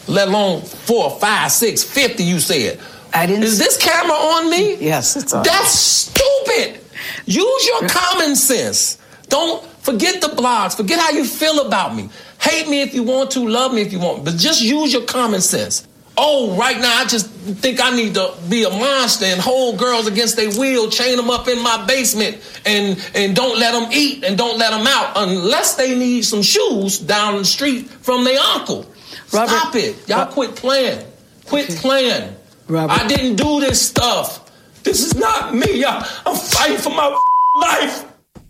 let 0.08 0.28
alone 0.28 0.62
four, 0.62 1.11
five, 1.20 1.50
six, 1.52 1.82
fifty? 1.82 2.22
You 2.24 2.38
said. 2.40 2.78
I 3.14 3.26
didn't- 3.26 3.42
Is 3.44 3.58
this 3.58 3.76
camera 3.76 4.14
on 4.16 4.50
me? 4.50 4.76
Yes, 4.76 5.16
it's 5.16 5.32
on. 5.32 5.42
That's 5.42 5.70
stupid. 5.78 6.80
Use 7.26 7.66
your 7.66 7.88
common 7.88 8.35
sense. 8.37 8.98
Don't 9.28 9.62
forget 9.83 10.21
the 10.23 10.29
blogs. 10.29 10.77
Forget 10.77 10.99
how 10.99 11.11
you 11.11 11.25
feel 11.25 11.66
about 11.66 11.95
me. 11.95 12.09
Hate 12.40 12.68
me 12.68 12.81
if 12.83 12.95
you 12.95 13.03
want 13.03 13.31
to. 13.33 13.40
Love 13.47 13.73
me 13.75 13.83
if 13.83 13.92
you 13.92 14.01
want. 14.01 14.25
But 14.25 14.37
just 14.37 14.62
use 14.62 14.92
your 14.92 15.03
common 15.05 15.40
sense. 15.40 15.87
Oh, 16.18 16.55
right 16.59 16.79
now 16.79 16.95
I 16.99 17.07
just 17.07 17.29
think 17.31 17.81
I 17.83 17.95
need 17.97 18.14
to 18.14 18.35
be 18.51 18.64
a 18.64 18.71
monster 18.71 19.25
and 19.25 19.40
hold 19.40 19.79
girls 19.79 20.07
against 20.07 20.37
their 20.37 20.51
will, 20.51 20.90
chain 20.90 21.16
them 21.16 21.31
up 21.31 21.49
in 21.49 21.62
my 21.62 21.87
basement, 21.87 22.37
and 22.66 22.99
and 23.14 23.35
don't 23.35 23.59
let 23.59 23.73
them 23.73 23.88
eat 23.92 24.23
and 24.23 24.37
don't 24.37 24.59
let 24.59 24.73
them 24.73 24.87
out 24.87 25.12
unless 25.16 25.77
they 25.77 25.95
need 25.99 26.25
some 26.27 26.42
shoes 26.42 26.99
down 26.99 27.38
the 27.38 27.45
street 27.47 27.88
from 27.88 28.25
their 28.25 28.38
uncle. 28.38 28.85
Robert- 29.33 29.49
Stop 29.51 29.75
it, 29.77 30.09
y'all. 30.09 30.27
Ro- 30.27 30.33
quit 30.33 30.55
playing. 30.55 31.03
Quit 31.47 31.68
playing. 31.71 32.35
Robert- 32.68 32.92
I 32.92 33.07
didn't 33.09 33.37
do 33.37 33.61
this 33.61 33.81
stuff. 33.81 34.51
This 34.85 35.01
is 35.07 35.14
not 35.16 35.55
me. 35.55 35.83
I, 35.83 35.97
I'm 36.27 36.37
fighting 36.37 36.77
for 36.77 36.90
my 36.90 37.09
life. 37.62 38.05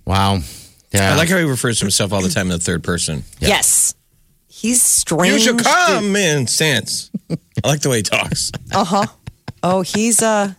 Wow. 0.05 0.41
Yeah. 0.93 1.13
I 1.13 1.17
like 1.17 1.29
how 1.29 1.39
he 1.39 1.45
refers 1.45 1.79
to 1.79 1.85
himself 1.85 2.13
all 2.13 2.21
the 2.23 2.29
time 2.29 2.47
in 2.47 2.53
the 2.53 2.59
third 2.59 2.85
person. 2.85 3.25
Yes. 3.41 3.95
He's 4.47 4.83
strange. 4.83 5.33
Use 5.33 5.47
your 5.47 5.59
common 5.59 6.47
sense. 6.47 7.11
I 7.65 7.69
like 7.69 7.81
the 7.81 7.89
way 7.89 7.99
he 7.99 8.03
talks. 8.03 8.53
Uh 8.73 8.85
huh. 8.85 9.07
Oh, 9.63 9.83
he's 9.83 10.23
uh 10.23 10.53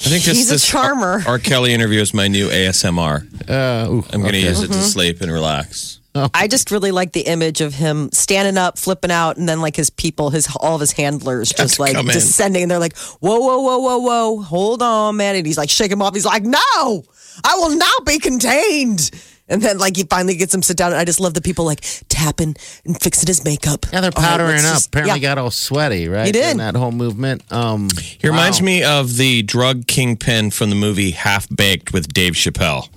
I 0.00 0.08
think 0.08 0.24
this, 0.24 0.36
He's 0.36 0.50
a 0.50 0.54
this 0.54 0.68
charmer. 0.68 1.22
R. 1.26 1.38
Kelly 1.38 1.72
interview 1.72 2.00
is 2.00 2.12
my 2.12 2.28
new 2.28 2.48
ASMR. 2.48 3.48
Uh, 3.48 3.90
ooh, 3.90 4.04
I'm 4.12 4.20
going 4.20 4.32
to 4.32 4.38
okay. 4.38 4.48
use 4.48 4.62
it 4.62 4.68
to 4.68 4.74
sleep 4.82 5.20
and 5.20 5.32
relax. 5.32 6.00
I 6.32 6.46
just 6.46 6.70
really 6.70 6.92
like 6.92 7.12
the 7.12 7.22
image 7.22 7.60
of 7.60 7.74
him 7.74 8.10
standing 8.12 8.56
up, 8.56 8.78
flipping 8.78 9.10
out, 9.10 9.36
and 9.36 9.48
then 9.48 9.60
like 9.60 9.74
his 9.74 9.90
people, 9.90 10.30
his 10.30 10.48
all 10.60 10.76
of 10.76 10.80
his 10.80 10.92
handlers 10.92 11.52
just 11.52 11.76
to 11.76 11.82
like 11.82 11.94
come 11.94 12.06
in. 12.06 12.12
descending, 12.12 12.62
and 12.62 12.70
they're 12.70 12.78
like, 12.78 12.96
"Whoa, 12.96 13.38
whoa, 13.40 13.58
whoa, 13.58 13.78
whoa, 13.78 13.98
whoa, 13.98 14.42
hold 14.42 14.80
on, 14.80 15.16
man!" 15.16 15.34
And 15.34 15.44
he's 15.44 15.58
like 15.58 15.70
shaking 15.70 15.94
him 15.94 16.02
off. 16.02 16.14
He's 16.14 16.24
like, 16.24 16.44
"No, 16.44 16.58
I 16.62 17.56
will 17.56 17.76
not 17.76 18.06
be 18.06 18.20
contained." 18.20 19.10
And 19.48 19.60
then 19.60 19.76
like 19.78 19.96
he 19.96 20.04
finally 20.04 20.36
gets 20.36 20.54
him 20.54 20.62
sit 20.62 20.76
down, 20.76 20.92
and 20.92 20.98
I 21.00 21.04
just 21.04 21.20
love 21.20 21.34
the 21.34 21.42
people 21.42 21.64
like 21.66 21.84
tapping 22.08 22.56
and 22.86 22.98
fixing 23.00 23.26
his 23.26 23.44
makeup. 23.44 23.84
Yeah, 23.92 24.00
they're 24.00 24.10
powdering 24.10 24.52
let's 24.56 24.64
up. 24.66 24.72
just- 24.74 24.86
Apparently 24.88 25.20
yeah. 25.20 25.28
got 25.34 25.38
all 25.38 25.50
sweaty, 25.50 26.08
right? 26.08 26.26
He 26.26 26.32
did. 26.32 26.52
In 26.52 26.56
that 26.58 26.76
whole 26.76 26.92
movement. 26.92 27.42
Um, 27.52 27.88
He 28.00 28.26
reminds 28.26 28.60
wow. 28.60 28.64
me 28.66 28.82
of 28.82 29.16
the 29.16 29.42
drug 29.42 29.86
kingpin 29.86 30.50
from 30.50 30.70
the 30.70 30.76
movie 30.76 31.10
Half 31.10 31.48
Baked 31.54 31.92
with 31.92 32.12
Dave 32.14 32.32
Chappelle. 32.32 32.88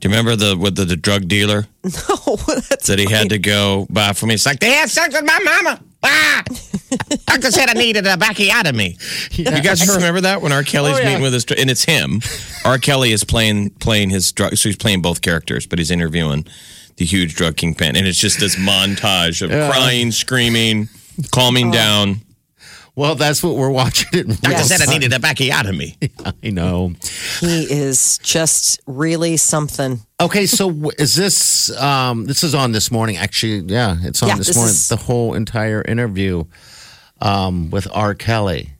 Do 0.00 0.08
you 0.08 0.14
remember 0.14 0.36
the 0.36 0.56
with 0.56 0.76
the, 0.76 0.86
the 0.86 0.96
drug 0.96 1.28
dealer 1.28 1.66
that's 1.82 2.86
that 2.86 2.98
he 2.98 3.10
had 3.10 3.28
to 3.28 3.38
go 3.38 3.86
buy 3.90 4.14
for 4.14 4.24
me? 4.26 4.34
It's 4.34 4.46
like 4.46 4.60
they 4.60 4.70
had 4.72 4.88
sex 4.88 5.14
with 5.14 5.24
my 5.26 5.38
mama. 5.44 5.82
Ah! 6.02 6.42
Doctor 7.26 7.50
said 7.50 7.68
I 7.68 7.74
needed 7.74 8.06
a 8.06 8.16
backiotomy. 8.16 9.38
You 9.38 9.44
guys 9.44 9.86
remember 9.94 10.20
that 10.22 10.40
when 10.42 10.52
R. 10.52 10.62
Kelly's 10.62 10.96
Oh, 10.96 11.00
yeah. 11.00 11.06
meeting 11.08 11.22
with 11.22 11.32
his 11.34 11.44
and 11.44 11.70
it's 11.70 11.84
him. 11.84 12.20
R. 12.64 12.78
Kelly 12.78 13.12
is 13.12 13.22
playing 13.24 13.70
playing 13.70 14.10
his 14.10 14.32
drug, 14.32 14.56
so 14.56 14.68
he's 14.68 14.76
playing 14.76 15.02
both 15.02 15.20
characters, 15.22 15.66
but 15.66 15.78
he's 15.78 15.90
interviewing 15.90 16.46
the 16.96 17.04
huge 17.04 17.34
drug 17.34 17.56
kingpin, 17.56 17.96
and 17.96 18.06
it's 18.06 18.18
just 18.18 18.40
this 18.40 18.56
montage 18.56 19.42
of 19.42 19.50
crying, 19.50 20.10
screaming, 20.10 20.88
calming 21.30 21.70
down. 21.70 22.20
Well, 22.96 23.14
that's 23.14 23.42
what 23.42 23.56
we're 23.56 23.70
watching. 23.70 24.08
It. 24.12 24.26
Doctor 24.28 24.50
Yes. 24.50 24.68
said 24.68 24.80
I 24.82 24.92
needed 24.92 25.12
a 25.12 25.18
backiotomy. 25.18 25.96
I 26.44 26.50
know. 26.50 26.92
he 27.40 27.62
is 27.70 28.18
just 28.22 28.80
really 28.86 29.36
something. 29.36 30.00
Okay, 30.20 30.46
so 30.46 30.90
is 30.98 31.14
this? 31.14 31.70
Um, 31.80 32.26
this 32.26 32.42
is 32.44 32.54
on 32.54 32.72
this 32.72 32.90
morning. 32.90 33.16
Actually, 33.16 33.60
yeah, 33.72 33.96
it's 34.02 34.22
on 34.22 34.28
Yeah, 34.30 34.36
this, 34.36 34.48
this 34.48 34.56
morning. 34.56 34.70
is- 34.74 34.88
The 34.88 34.96
whole 34.96 35.34
entire 35.34 35.82
interview 35.82 36.44
um, 37.20 37.70
with 37.70 37.86
R. 37.92 38.14
Kelly. 38.14 38.72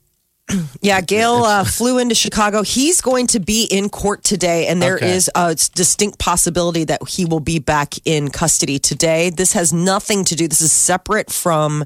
Yeah, 0.82 1.00
Gayle 1.00 1.44
uh, 1.44 1.62
flew 1.64 1.98
into 1.98 2.14
Chicago. 2.16 2.62
He's 2.62 3.00
going 3.00 3.28
to 3.28 3.38
be 3.38 3.64
in 3.70 3.88
court 3.88 4.24
today, 4.24 4.66
and 4.66 4.82
there 4.82 4.96
Okay. 4.96 5.12
is 5.12 5.30
a 5.36 5.54
distinct 5.54 6.18
possibility 6.18 6.82
that 6.84 7.06
he 7.08 7.24
will 7.24 7.38
be 7.40 7.58
back 7.60 7.94
in 8.04 8.30
custody 8.30 8.78
today. 8.80 9.30
This 9.30 9.52
has 9.52 9.72
nothing 9.72 10.24
to 10.24 10.34
do, 10.34 10.48
this 10.48 10.60
is 10.60 10.72
separate 10.72 11.30
from 11.30 11.84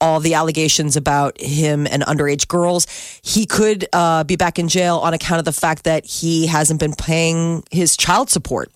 all 0.00 0.20
the 0.20 0.34
allegations 0.34 0.96
about 0.96 1.40
him 1.40 1.86
and 1.86 2.02
underage 2.02 2.48
girls. 2.48 2.86
He 3.22 3.46
could 3.46 3.86
uh, 3.92 4.24
be 4.24 4.36
back 4.36 4.58
in 4.58 4.68
jail 4.68 4.98
on 4.98 5.14
account 5.14 5.38
of 5.38 5.44
the 5.44 5.52
fact 5.52 5.84
that 5.84 6.04
he 6.04 6.46
hasn't 6.46 6.80
been 6.80 6.94
paying 6.94 7.62
his 7.70 7.96
child 7.96 8.30
support. 8.30 8.70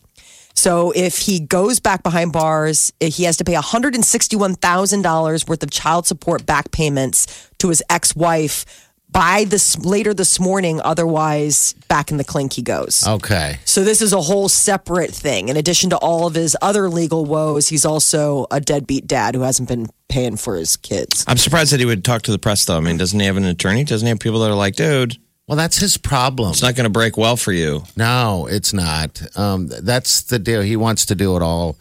So 0.55 0.91
if 0.91 1.19
he 1.19 1.39
goes 1.39 1.79
back 1.79 2.03
behind 2.03 2.33
bars, 2.33 2.93
eh, 3.01 3.11
he 3.11 3.23
has 3.25 3.37
to 3.37 3.45
pay 3.45 3.55
$161,000 3.55 5.49
worth 5.49 5.63
of 5.63 5.71
child 5.71 6.07
support 6.07 6.45
back 6.45 6.73
payments 6.73 7.49
to 7.59 7.69
his 7.69 7.81
ex-wife 7.89 8.88
by 9.19 9.43
this 9.43 9.77
later 9.79 10.15
this 10.15 10.39
morning. 10.39 10.81
Otherwise, 10.85 11.73
back 11.89 12.13
in 12.13 12.19
the 12.19 12.25
clink 12.25 12.53
he 12.53 12.63
goes. 12.63 13.05
Okay. 13.05 13.59
So 13.65 13.83
this 13.83 14.01
is 14.01 14.13
a 14.13 14.21
whole 14.21 14.49
separate 14.49 15.11
thing. 15.11 15.49
In 15.49 15.57
addition 15.57 15.91
to 15.91 15.97
all 15.97 16.29
of 16.29 16.37
his 16.37 16.57
other 16.63 16.89
legal 16.89 17.25
woes, 17.25 17.67
he's 17.67 17.85
also 17.85 18.47
a 18.53 18.61
deadbeat 18.61 19.09
dad 19.09 19.35
who 19.35 19.41
hasn't 19.41 19.69
been 19.69 19.89
paying 20.09 20.37
for 20.37 20.55
his 20.55 20.77
kids. 20.77 21.25
I'm 21.27 21.37
surprised 21.37 21.73
that 21.73 21.81
he 21.81 21.87
would 21.87 22.05
talk 22.05 22.23
to 22.23 22.31
the 22.31 22.39
press, 22.39 22.65
though. 22.65 22.77
I 22.77 22.81
mean, 22.81 22.97
doesn't 22.97 23.19
he 23.19 23.27
have 23.27 23.37
an 23.37 23.45
attorney? 23.45 23.83
Doesn't 23.83 24.07
he 24.07 24.11
have 24.11 24.21
people 24.21 24.39
that 24.39 24.53
are 24.53 24.55
like, 24.55 24.77
dude, 24.77 25.17
Well, 25.49 25.57
that's 25.57 25.79
his 25.79 25.97
problem. 25.97 26.51
it's 26.53 26.63
not 26.63 26.77
going 26.77 26.85
to 26.85 26.91
break 26.91 27.17
well 27.17 27.37
for 27.37 27.51
you? 27.51 27.83
No, 27.97 28.47
it's 28.49 28.73
not. 28.73 29.21
Um, 29.37 29.67
that's 29.67 30.23
the 30.23 30.39
deal. 30.39 30.63
He 30.63 30.77
wants 30.77 31.07
to 31.07 31.17
do 31.17 31.35
it 31.37 31.43
all. 31.43 31.77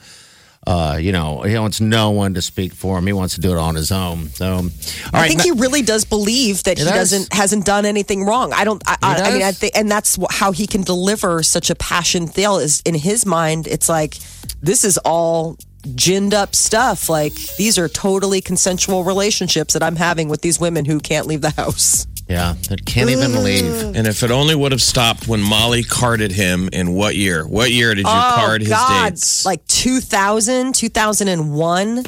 Uh, 0.68 0.98
you 0.98 1.14
know, 1.14 1.42
he 1.44 1.58
wants 1.58 1.80
no 1.80 2.12
one 2.12 2.34
to 2.34 2.42
speak 2.42 2.74
for 2.74 2.98
him. 2.98 3.08
He 3.08 3.14
wants 3.14 3.36
to 3.36 3.42
do 3.42 3.52
it 3.52 3.58
on 3.58 3.74
his 3.76 3.90
own. 3.90 4.28
So, 4.28 4.46
all 4.46 4.70
I 5.14 5.22
right, 5.22 5.28
think 5.30 5.42
he 5.42 5.52
really 5.52 5.82
does 5.82 6.04
believe 6.04 6.62
that 6.64 6.78
he, 6.78 6.84
He 6.84 6.90
does. 6.90 7.12
doesn't 7.12 7.34
hasn't 7.34 7.66
done 7.66 7.86
anything 7.86 8.26
wrong. 8.26 8.52
I 8.52 8.66
don't. 8.66 8.84
I, 8.86 8.98
I, 9.02 9.16
I 9.22 9.34
mean, 9.34 9.44
I 9.44 9.54
think, 9.54 9.78
and 9.78 9.90
that's 9.90 10.20
how 10.30 10.52
he 10.52 10.68
can 10.68 10.82
deliver 10.82 11.42
such 11.42 11.70
a 11.70 11.76
passion 11.76 12.28
feel 12.28 12.58
is 12.58 12.82
in 12.86 12.96
his 12.96 13.26
mind. 13.26 13.66
It's 13.66 13.88
like 13.88 14.18
this 14.62 14.84
is 14.84 14.98
all 15.06 15.58
ginned 15.96 16.34
up 16.34 16.54
stuff. 16.54 17.08
Like 17.08 17.34
these 17.56 17.78
are 17.78 17.88
totally 17.88 18.42
consensual 18.42 19.06
relationships 19.06 19.74
that 19.74 19.82
I'm 19.84 19.96
having 19.96 20.28
with 20.28 20.42
these 20.42 20.60
women 20.60 20.84
who 20.84 21.00
can't 21.00 21.28
leave 21.28 21.40
the 21.42 21.52
house. 21.52 22.08
Yeah, 22.30 22.56
that 22.70 22.86
can't 22.86 23.10
even 23.10 23.44
leave. 23.44 23.96
And 23.96 24.06
if 24.08 24.22
it 24.24 24.32
only 24.32 24.56
would 24.56 24.72
have 24.72 24.82
stopped 24.82 25.28
when 25.28 25.42
Molly 25.42 25.84
carded 25.84 26.32
him 26.32 26.70
in 26.74 26.94
what 26.94 27.16
year? 27.16 27.48
What 27.48 27.72
year 27.72 27.96
did 27.96 28.06
you 28.06 28.12
oh, 28.12 28.34
card 28.36 28.62
his 28.62 28.72
Oh, 28.72 28.76
God, 28.76 29.10
dates? 29.12 29.46
like 29.46 29.66
2000, 29.68 30.74
2001. 30.76 32.04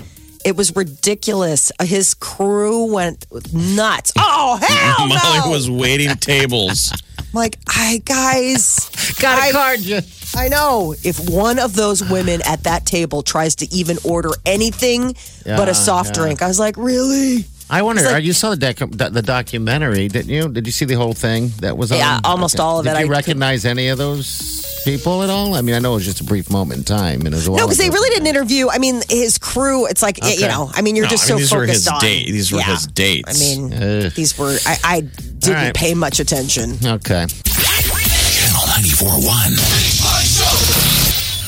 It 0.45 0.55
was 0.55 0.73
ridiculous. 0.75 1.71
His 1.81 2.13
crew 2.13 2.93
went 2.93 3.25
nuts. 3.53 4.13
Oh 4.17 4.57
hell 4.61 5.07
no! 5.07 5.15
Molly 5.15 5.39
no! 5.45 5.51
was 5.51 5.69
waiting 5.69 6.15
tables. 6.15 6.93
like, 7.33 7.57
I 7.67 8.01
guys, 8.05 8.89
Gotta 9.19 9.41
I- 9.41 9.51
card 9.51 9.79
you. 9.81 9.99
I 10.35 10.47
know. 10.47 10.93
If 11.03 11.27
one 11.29 11.57
of 11.57 11.73
those 11.73 12.07
women 12.07 12.41
at 12.45 12.63
that 12.65 12.85
table 12.85 13.23
tries 13.23 13.55
to 13.55 13.73
even 13.73 13.97
order 14.05 14.29
anything 14.45 15.07
but 15.43 15.45
Yeah, 15.45 15.69
a 15.69 15.73
soft 15.73 16.15
yeah. 16.15 16.21
drink, 16.23 16.41
I 16.43 16.47
was 16.47 16.59
like, 16.59 16.77
really? 16.77 17.45
I 17.69 17.81
wonder. 17.83 18.01
Like- 18.03 18.15
uh, 18.15 18.17
you 18.17 18.33
saw 18.33 18.55
the, 18.55 18.57
docu- 18.57 18.97
the 18.97 19.09
the 19.09 19.21
documentary, 19.21 20.07
didn't 20.07 20.29
you? 20.29 20.49
Did 20.49 20.65
you 20.65 20.71
see 20.71 20.85
the 20.85 20.95
whole 20.95 21.13
thing 21.13 21.49
that 21.61 21.77
was 21.77 21.91
on? 21.91 21.97
Yeah, 21.99 22.19
almost 22.23 22.59
all 22.59 22.79
of 22.79 22.85
it. 22.87 22.89
Did 22.93 22.99
you 22.99 23.05
I- 23.05 23.09
recognize 23.09 23.65
any 23.65 23.89
of 23.89 23.97
those 23.97 24.81
people 24.85 25.21
at 25.23 25.29
all? 25.29 25.53
I 25.55 25.61
mean, 25.61 25.75
I 25.75 25.79
know 25.79 25.91
it 25.91 25.95
was 25.95 26.05
just 26.05 26.21
a 26.21 26.23
brief 26.23 26.49
moment 26.49 26.79
in 26.79 26.83
time, 26.85 27.19
and 27.25 27.27
it 27.27 27.35
was 27.35 27.47
a 27.47 27.51
No, 27.51 27.65
because 27.67 27.77
they 27.77 27.89
really 27.89 28.09
didn't 28.09 28.27
interview. 28.27 28.69
I 28.69 28.79
mean, 28.79 29.01
his 29.09 29.37
crew. 29.37 29.85
It's 29.87 30.01
like 30.01 30.17
you 30.23 30.47
know. 30.47 30.71
I 30.73 30.81
mean, 30.81 30.95
you're 30.95 31.05
No, 31.05 31.11
just 31.11 31.29
I 31.29 31.35
mean, 31.35 31.45
so 31.45 31.45
these 31.45 31.51
were 31.53 31.59
focused 31.67 31.85
his 31.85 31.87
on 31.89 32.01
date- 32.01 32.31
these 32.31 32.51
were 32.51 32.59
Yeah. 32.59 32.65
his 32.73 32.87
dates. 32.87 33.29
I 33.29 33.33
mean, 33.39 33.73
Ugh. 33.73 34.11
these 34.13 34.37
were. 34.37 34.57
I, 34.65 34.77
I 34.83 35.01
didn't 35.01 35.53
right. 35.55 35.73
pay 35.75 35.93
much 35.93 36.19
attention. 36.19 36.71
Okay. 36.83 37.25
Channel 37.27 38.65
94.1. 38.81 39.98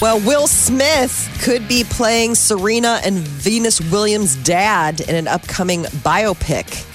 Well, 0.02 0.20
Will 0.22 0.48
Smith 0.48 1.30
could 1.44 1.68
be 1.68 1.84
playing 1.84 2.34
Serena 2.34 3.00
and 3.06 3.20
Venus 3.20 3.80
Williams' 3.80 4.36
dad 4.36 5.00
in 5.00 5.16
an 5.16 5.28
upcoming 5.28 5.84
biopic. 5.84 6.88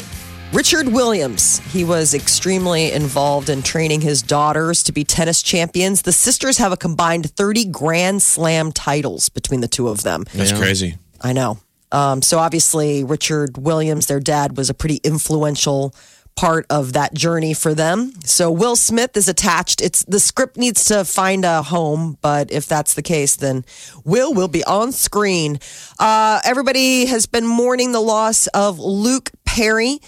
Richard 0.52 0.88
Williams, 0.88 1.60
he 1.72 1.84
was 1.84 2.14
extremely 2.14 2.90
involved 2.90 3.48
in 3.48 3.62
training 3.62 4.00
his 4.00 4.22
daughters 4.22 4.82
to 4.82 4.92
be 4.92 5.04
tennis 5.04 5.40
champions. 5.40 6.02
The 6.02 6.10
sisters 6.10 6.58
have 6.58 6.72
a 6.72 6.76
combined 6.76 7.30
30 7.30 7.66
Grand 7.66 8.22
Slam 8.22 8.72
titles 8.72 9.28
between 9.28 9.60
the 9.60 9.68
two 9.68 9.86
of 9.86 10.02
them. 10.02 10.24
That's 10.34 10.50
crazy. 10.50 10.96
I 11.20 11.32
know. 11.32 11.58
Um, 11.92 12.22
so 12.22 12.40
obviously, 12.40 13.04
Richard 13.04 13.56
Williams, 13.56 14.06
their 14.06 14.18
dad, 14.18 14.56
was 14.56 14.68
a 14.68 14.74
pretty 14.74 14.96
influential 15.04 15.94
part 16.36 16.66
of 16.68 16.92
that 16.92 17.14
journey 17.14 17.54
for 17.54 17.74
them. 17.74 18.12
So 18.24 18.50
Will 18.50 18.76
Smith 18.76 19.16
is 19.16 19.28
attached. 19.28 19.80
It's 19.80 20.04
the 20.04 20.20
script 20.20 20.56
needs 20.56 20.84
to 20.84 21.04
find 21.04 21.44
a 21.44 21.62
home, 21.62 22.18
but 22.20 22.52
if 22.52 22.66
that's 22.66 22.94
the 22.94 23.02
case, 23.02 23.36
then 23.36 23.64
Will 24.04 24.34
will 24.34 24.48
be 24.48 24.62
on 24.64 24.92
screen. 24.92 25.58
Uh, 25.98 26.40
everybody 26.44 27.06
has 27.06 27.26
been 27.26 27.46
mourning 27.46 27.92
the 27.92 28.00
loss 28.00 28.46
of 28.48 28.78
Luke 28.78 29.30
Perry. 29.44 29.98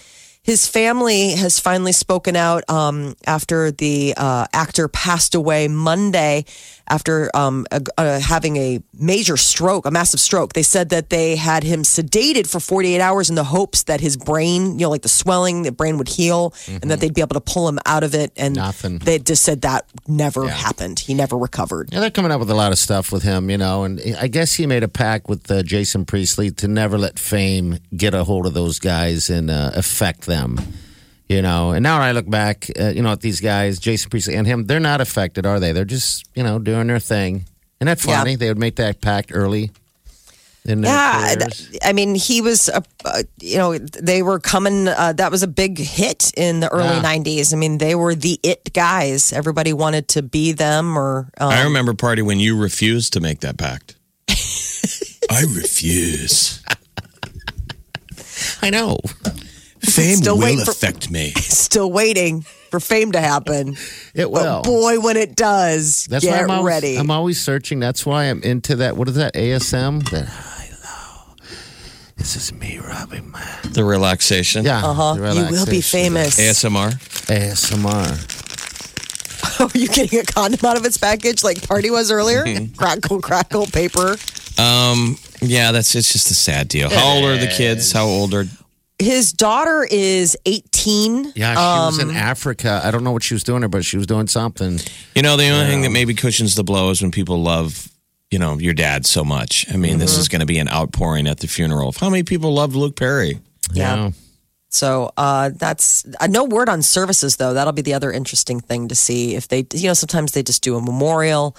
His 0.41 0.67
family 0.67 1.31
has 1.31 1.59
finally 1.59 1.91
spoken 1.91 2.35
out 2.35 2.67
um, 2.69 3.15
after 3.27 3.71
the 3.71 4.13
uh, 4.15 4.47
actor 4.53 4.87
passed 4.87 5.35
away 5.35 5.67
Monday 5.67 6.45
after 6.89 7.29
um, 7.35 7.65
a, 7.71 7.81
uh, 7.97 8.19
having 8.19 8.57
a 8.57 8.81
major 8.93 9.37
stroke, 9.37 9.85
a 9.85 9.91
massive 9.91 10.19
stroke. 10.19 10.53
They 10.53 10.63
said 10.63 10.89
that 10.89 11.09
they 11.09 11.35
had 11.35 11.63
him 11.63 11.83
sedated 11.83 12.49
for 12.49 12.59
48 12.59 12.99
hours 12.99 13.29
in 13.29 13.35
the 13.35 13.43
hopes 13.43 13.83
that 13.83 14.01
his 14.01 14.17
brain, 14.17 14.73
you 14.79 14.85
know, 14.85 14.89
like 14.89 15.01
the 15.03 15.09
swelling, 15.09 15.63
the 15.63 15.71
brain 15.71 15.97
would 15.97 16.09
heal 16.09 16.53
and 16.67 16.89
that 16.91 16.99
they'd 16.99 17.13
be 17.13 17.21
able 17.21 17.35
to 17.35 17.41
pull 17.41 17.67
him 17.67 17.79
out 17.85 18.03
of 18.03 18.15
it. 18.15 18.31
And 18.37 18.55
Nothing. 18.55 18.99
they 18.99 19.19
just 19.19 19.43
said 19.43 19.61
that 19.61 19.85
never 20.07 20.47
happened. 20.47 20.99
He 20.99 21.13
never 21.13 21.37
recovered. 21.37 21.89
Yeah, 21.91 21.99
they're 21.99 22.11
coming 22.11 22.31
up 22.31 22.39
with 22.39 22.49
a 22.49 22.55
lot 22.55 22.71
of 22.71 22.77
stuff 22.77 23.11
with 23.11 23.23
him, 23.23 23.49
you 23.49 23.57
know, 23.57 23.83
and 23.83 24.01
I 24.19 24.27
guess 24.27 24.53
he 24.53 24.65
made 24.65 24.83
a 24.83 24.87
pact 24.87 25.27
with 25.29 25.49
uh, 25.51 25.63
Jason 25.63 26.05
Priestley 26.05 26.51
to 26.51 26.67
never 26.67 26.97
let 26.97 27.19
fame 27.19 27.77
get 27.95 28.13
a 28.13 28.23
hold 28.23 28.45
of 28.45 28.53
those 28.53 28.79
guys 28.79 29.29
and 29.29 29.49
uh, 29.49 29.71
affect 29.75 30.21
them, 30.25 30.57
you 31.29 31.41
know. 31.41 31.71
And 31.71 31.83
now 31.83 32.01
I 32.01 32.11
look 32.11 32.29
back, 32.29 32.69
uh, 32.79 32.89
you 32.89 33.01
know, 33.01 33.11
at 33.13 33.21
these 33.21 33.39
guys, 33.39 33.79
Jason 33.79 34.09
Priestley 34.09 34.35
and 34.35 34.45
him, 34.45 34.65
they're 34.65 34.79
not 34.79 34.99
affected, 34.99 35.45
are 35.45 35.59
they? 35.59 35.71
They're 35.71 35.85
just, 35.85 36.25
you 36.35 36.43
know, 36.43 36.59
doing 36.59 36.87
their 36.87 36.99
thing. 36.99 37.45
Isn't 37.79 37.85
that 37.85 38.03
Yeah. 38.05 38.17
funny? 38.19 38.35
They 38.35 38.49
would 38.49 38.57
make 38.59 38.75
that 38.77 38.99
pact 38.99 39.31
early. 39.33 39.71
In 40.65 40.83
Yeah, 40.83 41.35
careers. 41.35 41.69
I 41.85 41.93
mean, 41.93 42.15
he 42.15 42.41
was, 42.41 42.67
a, 42.67 42.83
uh, 43.05 43.23
you 43.39 43.57
know, 43.57 43.77
they 43.77 44.21
were 44.21 44.39
coming. 44.41 44.89
Uh, 44.89 45.13
that 45.13 45.31
was 45.31 45.41
a 45.41 45.47
big 45.47 45.77
hit 45.79 46.33
in 46.35 46.59
the 46.59 46.67
early 46.67 46.95
Yeah. 46.97 47.01
'90s. 47.01 47.53
I 47.53 47.55
mean, 47.55 47.77
they 47.77 47.95
were 47.95 48.13
the 48.13 48.37
it 48.43 48.73
guys. 48.73 49.31
Everybody 49.31 49.71
wanted 49.71 50.09
to 50.09 50.21
be 50.21 50.51
them, 50.51 50.97
or 50.97 51.29
um, 51.39 51.49
I 51.49 51.63
remember 51.63 51.93
party 51.93 52.21
when 52.21 52.41
you 52.41 52.57
refused 52.57 53.13
to 53.13 53.21
make 53.21 53.39
that 53.39 53.57
pact. 53.57 53.95
I 54.29 55.41
refuse. 55.55 56.59
I 58.61 58.69
know. 58.69 58.99
Fame 59.91 60.15
Still 60.17 60.35
will 60.35 60.43
waiting 60.43 60.65
for- 60.65 60.71
affect 60.71 61.09
me. 61.11 61.31
still 61.35 61.91
waiting 61.91 62.41
for 62.69 62.79
fame 62.79 63.11
to 63.13 63.19
happen. 63.19 63.75
It 64.13 64.29
will. 64.29 64.61
But 64.61 64.63
boy, 64.65 64.99
when 64.99 65.17
it 65.17 65.35
does, 65.35 66.05
That's 66.05 66.23
get 66.23 66.31
why 66.31 66.43
I'm 66.43 66.51
always, 66.51 66.65
ready. 66.73 66.95
I'm 66.97 67.11
always 67.11 67.41
searching. 67.41 67.79
That's 67.79 68.05
why 68.05 68.25
I'm 68.25 68.41
into 68.43 68.75
that. 68.77 68.95
What 68.97 69.07
is 69.07 69.15
that? 69.15 69.33
ASM? 69.33 70.07
That 70.11 70.25
hello. 70.29 71.35
This 72.17 72.35
is 72.35 72.53
me 72.53 72.77
rubbing 72.79 73.31
my 73.31 73.43
The 73.63 73.83
relaxation. 73.83 74.65
yeah. 74.65 74.85
uh-huh. 74.85 75.15
You 75.33 75.47
will 75.49 75.65
be 75.65 75.81
famous. 75.81 76.39
ASMR. 76.39 76.91
ASMR. 77.27 78.35
Are 79.59 79.69
you 79.77 79.87
getting 79.87 80.19
a 80.19 80.23
condom 80.23 80.65
out 80.65 80.77
of 80.77 80.85
its 80.85 80.97
package 80.97 81.43
like 81.43 81.65
Party 81.67 81.89
was 81.91 82.11
earlier? 82.11 82.43
Mm-hmm. 82.45 82.75
crackle, 82.75 83.21
crackle, 83.21 83.65
paper. 83.67 84.15
Um, 84.57 85.17
yeah, 85.41 85.71
that's 85.71 85.95
it's 85.95 86.11
just 86.11 86.29
a 86.31 86.33
sad 86.33 86.67
deal. 86.67 86.89
How 86.89 87.15
old 87.15 87.25
are 87.25 87.37
the 87.37 87.47
kids? 87.47 87.91
How 87.91 88.05
old 88.05 88.33
are 88.33 88.45
His 88.99 89.31
daughter 89.31 89.87
is 89.89 90.37
18. 90.45 91.33
Yeah, 91.35 91.53
she 91.53 91.57
was 91.57 91.99
in 91.99 92.11
Africa. 92.11 92.81
I 92.83 92.91
don't 92.91 93.03
know 93.03 93.11
what 93.11 93.23
she 93.23 93.33
was 93.33 93.43
doing 93.43 93.61
there, 93.61 93.69
but 93.69 93.85
she 93.85 93.95
was 93.97 94.05
doing 94.05 94.27
something. 94.27 94.79
you 95.15 95.21
know, 95.21 95.37
the 95.37 95.49
only 95.49 95.67
thing 95.67 95.81
that 95.83 95.91
maybe 95.91 96.13
cushions 96.13 96.55
the 96.55 96.63
blow 96.65 96.89
is 96.89 97.01
when 97.01 97.11
people 97.11 97.41
love, 97.41 97.89
you 98.29 98.39
know, 98.39 98.57
your 98.57 98.73
dad 98.73 99.05
so 99.05 99.23
much. 99.23 99.65
I 99.73 99.77
mean, 99.77 99.99
this 99.99 100.17
is 100.17 100.27
going 100.27 100.41
to 100.41 100.45
be 100.45 100.59
an 100.59 100.67
outpouring 100.67 101.27
at 101.27 101.39
the 101.39 101.47
funeral 101.47 101.89
of 101.89 101.97
how 101.97 102.09
many 102.09 102.23
people 102.23 102.53
loved 102.53 102.75
Luke 102.75 102.95
Perry. 102.97 103.39
Yeah. 103.73 104.11
So 104.69 105.11
uh, 105.17 105.49
that's 105.55 106.05
uh, 106.19 106.27
no 106.27 106.43
word 106.43 106.69
on 106.69 106.81
services 106.81 107.37
though. 107.37 107.53
That'll 107.53 107.73
be 107.73 107.81
the 107.81 107.95
other 107.95 108.11
interesting 108.11 108.59
thing 108.59 108.89
to 108.89 108.95
see 108.95 109.35
if 109.35 109.47
they, 109.47 109.65
you 109.73 109.87
know, 109.87 109.93
sometimes 109.93 110.33
they 110.33 110.43
just 110.43 110.61
do 110.61 110.75
a 110.75 110.81
memorial. 110.81 111.55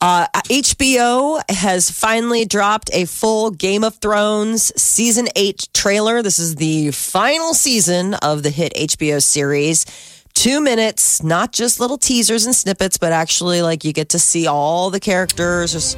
Uh, 0.00 0.26
HBO 0.48 1.40
has 1.50 1.90
finally 1.90 2.44
dropped 2.44 2.90
a 2.92 3.06
full 3.06 3.50
Game 3.50 3.82
of 3.82 3.96
Thrones 3.96 4.70
season 4.80 5.26
eight 5.36 5.68
trailer. 5.72 6.22
This 6.22 6.38
is 6.38 6.56
the 6.56 6.90
final 6.90 7.54
season 7.54 8.14
of 8.14 8.42
the 8.42 8.50
hit 8.50 8.74
HBO 8.74 9.22
series. 9.22 9.86
Two 10.34 10.60
minutes, 10.60 11.22
not 11.22 11.50
just 11.52 11.80
little 11.80 11.96
teasers 11.96 12.44
and 12.44 12.54
snippets, 12.54 12.98
but 12.98 13.12
actually 13.12 13.62
like 13.62 13.84
you 13.84 13.94
get 13.94 14.10
to 14.10 14.18
see 14.18 14.46
all 14.46 14.90
the 14.90 15.00
characters. 15.00 15.72
Just 15.72 15.96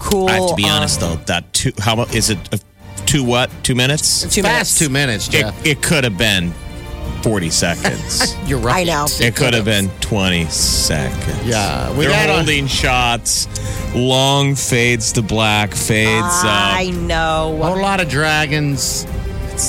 cool. 0.00 0.28
I 0.28 0.32
have 0.40 0.48
to 0.50 0.54
be 0.56 0.64
uh, 0.64 0.72
honest 0.72 0.98
though, 0.98 1.14
that 1.26 1.52
two, 1.52 1.70
how 1.78 1.94
mu- 1.94 2.02
is 2.12 2.30
it? 2.30 2.38
Uh, 2.52 2.58
two 3.06 3.22
what? 3.22 3.48
Two 3.62 3.76
minutes? 3.76 4.22
Two 4.22 4.42
Fast 4.42 4.42
minutes. 4.42 4.78
two 4.80 4.88
minutes, 4.88 5.28
It, 5.32 5.66
it 5.78 5.82
could 5.82 6.02
have 6.02 6.18
been 6.18 6.52
forty 7.22 7.50
seconds. 7.50 8.36
You're 8.46 8.58
right. 8.58 8.88
I 8.88 8.90
know. 8.92 9.06
it 9.20 9.34
could 9.36 9.54
have 9.54 9.64
been 9.64 9.88
twenty 10.00 10.46
seconds. 10.46 11.44
Yeah, 11.46 11.90
we 11.96 12.06
They're 12.06 12.10
got 12.10 12.28
on- 12.30 12.36
holding 12.36 12.66
shots, 12.66 13.46
long 13.94 14.54
fades 14.54 15.12
to 15.12 15.22
black, 15.22 15.72
fades 15.72 16.22
I 16.24 16.90
up. 16.92 16.94
know. 17.02 17.58
A 17.62 17.66
whole 17.66 17.80
lot 17.80 18.00
of 18.00 18.08
dragons. 18.08 19.06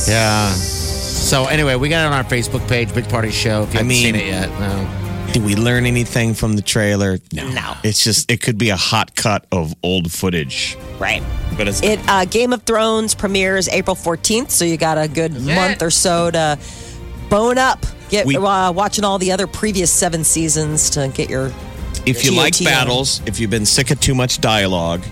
Yeah. 0.07 0.49
So 0.51 1.45
anyway, 1.45 1.75
we 1.75 1.89
got 1.89 2.03
it 2.03 2.07
on 2.07 2.13
our 2.13 2.23
Facebook 2.23 2.67
page, 2.69 2.93
Big 2.93 3.07
Party 3.09 3.31
Show. 3.31 3.63
If 3.63 3.73
you 3.73 3.79
I 3.79 3.83
haven't 3.83 3.87
mean- 3.87 4.03
seen 4.03 4.15
it 4.15 4.25
yet, 4.27 4.49
no. 4.59 5.03
Did 5.33 5.43
we 5.43 5.55
learn 5.55 5.85
anything 5.85 6.33
from 6.33 6.55
the 6.55 6.61
trailer? 6.61 7.19
No. 7.33 7.47
No. 7.49 7.73
It's 7.83 8.01
just 8.03 8.31
it 8.31 8.41
could 8.41 8.57
be 8.57 8.69
a 8.69 8.77
hot 8.77 9.13
cut 9.13 9.45
of 9.51 9.75
old 9.83 10.09
footage. 10.11 10.77
Right. 10.99 11.21
But 11.57 11.67
it's 11.67 11.83
It 11.83 11.99
uh, 12.07 12.23
Game 12.25 12.53
of 12.53 12.63
Thrones 12.63 13.13
premieres 13.13 13.67
April 13.67 13.95
14th, 13.95 14.49
so 14.51 14.63
you 14.63 14.77
got 14.77 14.97
a 14.97 15.07
good 15.07 15.33
month 15.41 15.81
or 15.83 15.91
so 15.91 16.31
to 16.31 16.57
bone 17.29 17.57
up. 17.57 17.85
Get 18.09 18.25
We- 18.25 18.37
uh, 18.37 18.71
watching 18.71 19.03
all 19.03 19.17
the 19.19 19.31
other 19.31 19.47
previous 19.47 19.91
seven 19.91 20.23
seasons 20.23 20.89
to 20.91 21.09
get 21.13 21.29
your. 21.29 21.51
if 22.05 22.23
you 22.23 22.31
like 22.31 22.53
GOT. 22.57 22.63
battles, 22.65 23.21
if 23.25 23.39
you've 23.39 23.49
been 23.49 23.65
sick 23.65 23.91
of 23.91 23.99
too 23.99 24.15
much 24.15 24.39
dialogue, 24.39 25.03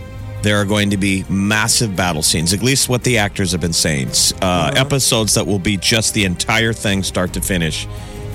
there 0.44 0.58
are 0.62 0.66
going 0.66 0.92
to 0.92 0.98
be 0.98 1.26
massive 1.28 1.96
battle 1.96 2.22
scenes. 2.22 2.54
At 2.54 2.62
least 2.62 2.88
what 2.88 3.04
the 3.04 3.18
actors 3.18 3.52
have 3.52 3.60
been 3.62 3.74
saying. 3.74 4.10
Uh, 4.42 4.72
Episodes 4.76 5.34
that 5.34 5.46
will 5.46 5.60
be 5.60 5.76
just 5.76 6.14
the 6.14 6.24
entire 6.24 6.72
thing, 6.72 7.04
start 7.04 7.34
to 7.34 7.42
finish, 7.42 7.88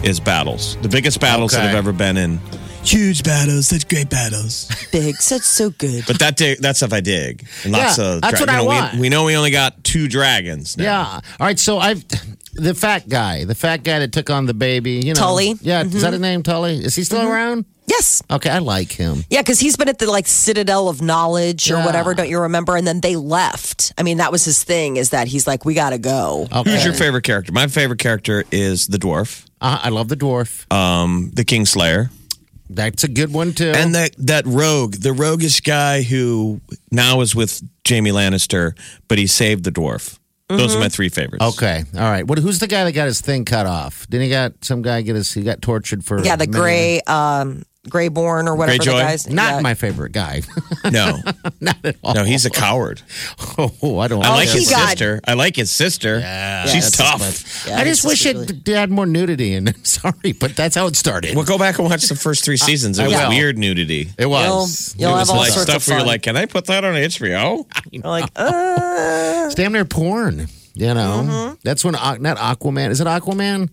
is 0.03 0.19
battles. 0.21 0.77
The 0.83 0.89
biggest 0.89 1.21
battles 1.21 1.53
that 1.53 1.59
Okay. 1.61 1.69
have 1.69 1.77
ever 1.77 1.93
been 1.93 2.17
in. 2.17 2.41
Huge 2.83 3.23
battles, 3.23 3.69
such 3.69 3.87
great 3.89 4.09
battles. 4.11 4.67
Big, 4.91 5.15
such 5.17 5.43
so 5.43 5.69
good. 5.71 6.05
But 6.07 6.19
that 6.19 6.37
dig, 6.39 6.61
that 6.63 6.77
stuff 6.79 6.93
I 6.95 7.01
dig. 7.01 7.47
And 7.65 7.73
lots 7.75 7.99
Yeah, 7.99 8.05
of 8.15 8.23
that's 8.23 8.41
what 8.41 8.49
I 8.49 8.53
you 8.55 8.59
know, 8.59 8.65
want. 8.65 8.95
We, 8.95 9.01
we 9.03 9.09
know 9.11 9.25
we 9.25 9.37
only 9.37 9.51
got 9.51 9.85
two 9.85 10.09
dragons. 10.09 10.77
Now. 10.79 10.85
Yeah. 10.85 11.07
All 11.39 11.47
right. 11.47 11.59
So 11.59 11.79
I've 11.79 12.05
the 12.55 12.75
fat 12.75 13.09
guy, 13.09 13.45
the 13.45 13.55
fat 13.55 13.83
guy 13.85 13.99
that 14.01 14.13
took 14.13 14.31
on 14.31 14.47
the 14.47 14.55
baby. 14.55 14.93
You 15.05 15.15
know, 15.15 15.21
Tully. 15.21 15.55
Yeah. 15.61 15.83
Is 15.85 16.03
that 16.03 16.13
his 16.13 16.21
name? 16.21 16.43
Tully? 16.43 16.77
Is 16.77 16.95
he 16.97 17.05
still 17.05 17.23
around? 17.29 17.65
yes. 17.87 18.23
Okay, 18.31 18.49
I 18.51 18.59
like 18.59 18.93
him. 18.93 19.25
Yeah, 19.31 19.41
because 19.43 19.59
he's 19.59 19.77
been 19.77 19.89
at 19.89 19.99
the 19.99 20.09
like 20.09 20.29
Citadel 20.29 20.89
of 20.89 21.03
Knowledge 21.03 21.71
or 21.73 21.79
Yeah. 21.79 21.87
whatever, 21.87 22.15
don't 22.15 22.29
you 22.29 22.39
remember? 22.41 22.77
And 22.77 22.87
then 22.87 23.01
they 23.01 23.17
left. 23.17 23.93
I 23.99 24.05
mean, 24.05 24.19
that 24.19 24.31
was 24.31 24.45
his 24.45 24.63
thing, 24.63 24.97
is 24.97 25.11
that 25.11 25.27
he's 25.27 25.47
like, 25.49 25.65
we 25.65 25.75
got 25.75 25.91
to 25.91 25.99
go. 25.99 26.47
Okay. 26.53 26.71
Who's 26.71 26.85
your 26.85 26.95
favorite 26.95 27.23
character? 27.25 27.51
My 27.53 27.67
favorite 27.67 27.99
character 27.99 28.45
is 28.53 28.87
the 28.87 28.99
dwarf, 28.99 29.45
Uh, 29.61 29.81
I 29.83 29.89
love 29.89 30.07
the 30.07 30.17
dwarf. 30.17 30.73
um, 30.73 31.33
the 31.35 31.45
Kingslayer. 31.45 32.11
That's 32.73 33.03
a 33.03 33.09
good 33.09 33.33
one 33.33 33.53
too. 33.55 33.73
And 33.75 33.97
that 33.97 34.13
that 34.19 34.47
rogue, 34.47 34.95
the 34.95 35.13
roguish 35.13 35.61
guy 35.61 36.03
who 36.03 36.61
now 36.93 37.21
is 37.23 37.35
with 37.35 37.61
Jaime 37.89 38.13
Lannister, 38.13 38.79
but 39.09 39.19
he 39.19 39.27
saved 39.27 39.65
the 39.65 39.73
dwarf. 39.73 40.20
Those 40.57 40.77
are 40.77 40.81
my 40.81 40.89
three 40.89 41.09
favorites. 41.09 41.45
okay. 41.57 41.85
All 41.95 42.01
right. 42.01 42.27
What? 42.27 42.39
Who's 42.39 42.59
the 42.59 42.67
guy 42.67 42.85
that 42.85 42.93
got 42.93 43.07
his 43.07 43.21
thing 43.21 43.45
cut 43.45 43.67
off? 43.67 44.07
Didn't 44.09 44.25
he 44.25 44.31
got 44.31 44.65
some 44.65 44.83
guy 44.83 45.03
get 45.03 45.15
his? 45.17 45.33
He 45.33 45.43
got 45.43 45.63
tortured 45.63 46.05
for. 46.05 46.23
Yeah, 46.23 46.37
the 46.37 46.47
many- 46.47 46.53
gray, 46.61 47.01
um, 47.07 47.63
Greyborn 47.89 48.47
or 48.47 48.55
whatever 48.57 48.77
the 48.79 48.91
Greyjoy? 48.91 49.01
guy's. 49.01 49.29
Not 49.31 49.55
yeah. 49.55 49.61
my 49.61 49.75
favorite 49.75 50.13
guy. 50.13 50.43
No, 50.91 51.19
Not 51.61 51.77
at 51.85 51.97
all. 52.03 52.15
no, 52.15 52.25
he's 52.25 52.45
a 52.47 52.51
coward. 52.51 53.03
Oh, 53.59 53.99
I 53.99 54.09
don't. 54.09 54.25
I 54.25 54.31
like 54.35 54.49
his 54.49 54.71
got- 54.71 54.89
sister. 54.91 55.21
I 55.27 55.35
like 55.35 55.55
his 55.57 55.71
sister. 55.71 56.19
Yeah, 56.19 56.65
She's 56.67 56.91
that's- 56.97 57.43
tough. 57.43 57.67
Yeah, 57.69 57.79
I 57.79 57.85
just 57.85 58.05
it's 58.05 58.09
wish 58.25 58.25
really- 58.27 58.45
it 58.47 58.65
d- 58.65 58.73
had 58.73 58.91
more 58.91 59.05
nudity 59.07 59.53
in 59.55 59.69
it. 59.69 59.87
Sorry, 59.87 60.33
but 60.39 60.57
that's 60.57 60.75
how 60.77 60.87
it 60.87 60.97
started. 60.97 61.37
Well, 61.37 61.45
go 61.45 61.59
back 61.59 61.79
and 61.79 61.89
watch 61.89 62.05
the 62.09 62.15
first 62.17 62.45
three 62.45 62.57
seasons. 62.57 62.99
It 62.99 63.05
I 63.05 63.09
was 63.09 63.17
will. 63.17 63.29
weird 63.31 63.59
nudity. 63.59 64.03
it 64.03 64.21
You'll, 64.21 64.31
was. 64.31 64.95
you'll 64.99 65.11
it 65.11 65.13
have 65.13 65.21
was 65.21 65.31
all 65.31 65.37
like 65.37 65.51
sorts 65.51 65.71
stuff 65.71 65.83
of 65.83 65.89
where 65.89 65.97
fun. 65.99 66.07
you're 66.07 66.13
like, 66.15 66.23
can 66.23 66.37
I 66.37 66.47
put 66.47 66.67
that 66.67 66.85
on 66.85 66.95
HBO? 66.95 67.67
You're 67.91 68.03
like, 68.05 68.31
uh, 68.37 69.43
It's 69.47 69.55
damn 69.55 69.73
near 69.73 69.85
porn. 69.85 70.47
You 70.75 70.95
know, 70.95 71.25
Mm-hmm. 71.27 71.55
that's 71.63 71.85
when 71.85 71.95
Aqu- 71.95 72.21
not 72.21 72.39
Aquaman. 72.39 72.91
Is 72.91 73.01
it 73.01 73.07
Aquaman? 73.07 73.69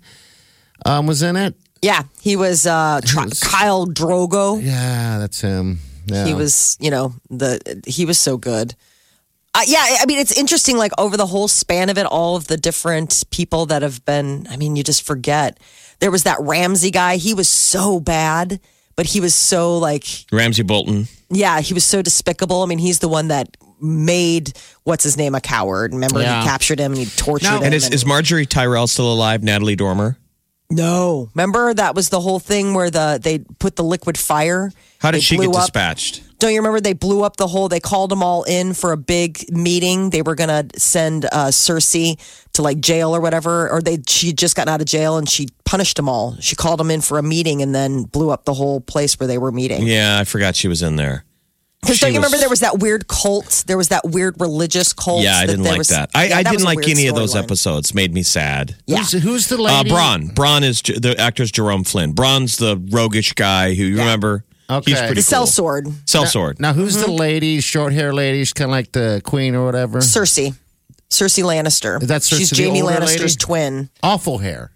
Um, 0.86 1.08
was 1.08 1.22
in 1.24 1.36
it. 1.38 1.56
Yeah, 1.82 2.04
he 2.22 2.36
was 2.36 2.66
uh, 2.66 3.02
Tr- 3.06 3.20
Khal 3.20 3.88
Drogo. 3.94 4.60
Yeah, 4.62 5.20
that's 5.20 5.42
him. 5.42 5.80
Yeah. 6.06 6.26
He 6.26 6.34
was, 6.34 6.78
you 6.80 6.90
know, 6.92 7.14
the 7.30 7.82
he 7.86 8.06
was 8.06 8.20
so 8.20 8.38
good. 8.38 8.76
Uh, 9.54 9.62
yeah, 9.68 9.98
I 10.00 10.06
mean, 10.08 10.20
it's 10.20 10.38
interesting. 10.38 10.78
Like 10.78 10.92
over 10.98 11.18
the 11.18 11.26
whole 11.26 11.48
span 11.48 11.90
of 11.90 11.98
it, 11.98 12.06
all 12.06 12.36
of 12.36 12.48
the 12.48 12.58
different 12.58 13.24
people 13.32 13.66
that 13.68 13.82
have 13.82 14.04
been. 14.06 14.48
I 14.50 14.58
mean, 14.58 14.76
you 14.76 14.84
just 14.84 15.04
forget. 15.04 15.60
There 16.00 16.12
was 16.12 16.24
that 16.24 16.38
Ramsay 16.40 16.92
guy. 16.92 17.18
He 17.18 17.34
was 17.34 17.50
so 17.50 18.00
bad, 18.00 18.60
but 18.96 19.06
he 19.08 19.20
was 19.20 19.34
so 19.34 19.78
like, 19.80 20.06
Ramsay 20.32 20.62
Bolton. 20.64 21.08
yeah, 21.30 21.60
he 21.62 21.74
was 21.74 21.84
so 21.84 22.02
despicable. 22.04 22.62
I 22.62 22.68
mean, 22.68 22.78
he's 22.78 23.00
the 23.00 23.08
one 23.10 23.30
that 23.30 23.58
made 23.82 24.54
what's 24.84 25.04
his 25.04 25.18
name 25.18 25.34
a 25.36 25.42
coward. 25.42 25.94
Remember, 25.94 26.22
Yeah. 26.22 26.42
he 26.42 26.48
captured 26.48 26.80
him 26.80 26.92
and 26.94 27.02
he 27.02 27.06
tortured 27.08 27.48
No. 27.50 27.58
him. 27.58 27.64
And 27.64 27.74
is, 27.74 27.86
and- 27.86 27.94
is 27.96 28.04
Margaery 28.06 28.48
Tyrell 28.48 28.88
still 28.88 29.12
alive? 29.12 29.44
Natalie 29.44 29.76
Dormer? 29.76 30.18
No, 30.70 31.30
remember 31.34 31.74
that 31.74 31.96
was 31.96 32.10
the 32.10 32.20
whole 32.20 32.40
thing 32.40 32.74
where 32.74 32.90
the 32.90 33.20
they 33.22 33.40
put 33.40 33.76
the 33.76 33.84
liquid 33.84 34.18
fire. 34.18 34.72
How 35.00 35.12
did 35.12 35.24
she 35.24 35.38
get 35.38 35.48
up- 35.48 35.54
dispatched? 35.54 36.24
Don't 36.40 36.52
you 36.54 36.60
remember 36.60 36.80
they 36.80 36.94
blew 36.94 37.24
up 37.24 37.38
the 37.38 37.48
whole? 37.48 37.68
They 37.68 37.80
called 37.80 38.12
them 38.12 38.22
all 38.22 38.44
in 38.44 38.76
for 38.76 38.92
a 38.92 38.98
big 38.98 39.52
meeting. 39.52 40.12
They 40.12 40.22
were 40.22 40.36
gonna 40.36 40.66
send 40.76 41.26
uh, 41.26 41.48
Cersei 41.48 42.20
to 42.54 42.62
like 42.62 42.80
jail 42.80 43.16
or 43.16 43.22
whatever, 43.22 43.70
or 43.72 43.82
they 43.82 44.00
she 44.08 44.28
had 44.28 44.38
just 44.38 44.56
gotten 44.56 44.72
out 44.72 44.80
of 44.82 44.88
jail 44.88 45.18
and 45.18 45.28
she 45.28 45.48
punished 45.66 45.96
them 45.96 46.08
all. 46.08 46.36
She 46.40 46.56
called 46.56 46.80
them 46.80 46.92
in 46.92 47.02
for 47.02 47.18
a 47.18 47.24
meeting 47.24 47.62
and 47.62 47.74
then 47.74 48.04
blew 48.04 48.30
up 48.30 48.46
the 48.46 48.54
whole 48.54 48.82
place 48.82 49.20
where 49.20 49.26
they 49.26 49.40
were 49.40 49.52
meeting. 49.52 49.88
Yeah, 49.88 50.20
I 50.20 50.26
forgot 50.26 50.56
she 50.56 50.68
was 50.68 50.84
in 50.84 50.96
there. 50.96 51.24
Because 51.82 52.00
don't 52.00 52.12
you 52.12 52.18
remember 52.18 52.38
there 52.38 52.50
was 52.50 52.60
that 52.62 52.80
weird 52.80 53.08
cult? 53.08 53.64
There 53.68 53.78
was 53.78 53.90
that 53.90 54.02
weird 54.04 54.40
religious 54.42 54.94
cult. 54.94 55.22
Yeah, 55.24 55.38
I 55.38 55.46
didn't 55.46 55.62
there 55.64 55.74
like 55.74 55.78
was- 55.78 55.88
that. 55.90 56.10
I, 56.16 56.28
Yeah, 56.28 56.38
I 56.40 56.44
that 56.44 56.50
didn't 56.52 56.64
a 56.64 56.66
like 56.66 56.88
any 56.90 57.08
of 57.08 57.16
those 57.16 57.34
storyline. 57.34 57.44
episodes. 57.44 57.94
Made 57.94 58.14
me 58.14 58.24
sad. 58.24 58.76
Yeah. 58.88 58.98
Who's, 59.00 59.12
who's 59.24 59.48
the 59.48 59.58
Uh, 59.58 59.62
lady? 59.84 59.90
Bronn. 59.92 60.34
Bronn 60.34 60.64
is 60.64 60.82
the 60.82 61.16
actor's 61.20 61.52
Jerome 61.52 61.84
Flynn. 61.84 62.14
Bronn's 62.14 62.58
the 62.58 62.78
roguish 62.90 63.34
guy 63.34 63.74
who 63.76 63.84
you 63.84 63.98
remember. 64.00 64.44
Okay. 64.70 64.92
He's 64.92 65.00
pretty 65.00 65.22
The 65.22 65.36
cool. 65.36 65.46
sellsword, 65.46 65.84
Sellsword. 66.06 66.60
Now, 66.60 66.74
who's 66.74 66.98
Mm-hmm. 66.98 67.06
the 67.06 67.12
lady? 67.12 67.62
Short 67.62 67.94
hair 67.94 68.14
lady. 68.14 68.40
She's 68.40 68.52
kind 68.54 68.70
of 68.70 68.74
like 68.74 68.92
the 68.92 69.22
queen 69.24 69.56
or 69.56 69.64
whatever. 69.66 70.00
Cersei, 70.00 70.56
Cersei 71.10 71.44
Lannister. 71.44 72.02
Is 72.02 72.10
that 72.10 72.22
Cersei 72.22 72.38
She's 72.40 72.50
the 72.50 72.64
Jaime 72.64 72.82
Lannister's 72.82 73.20
lady? 73.22 73.36
twin. 73.36 73.90
Awful 74.04 74.40
hair. 74.40 74.72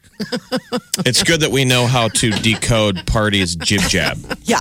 It's 1.05 1.23
good 1.23 1.41
that 1.41 1.51
we 1.51 1.65
know 1.65 1.87
how 1.87 2.07
to 2.09 2.29
decode 2.29 3.05
parties 3.05 3.55
jib 3.55 3.81
jab. 3.89 4.17
Yeah, 4.43 4.59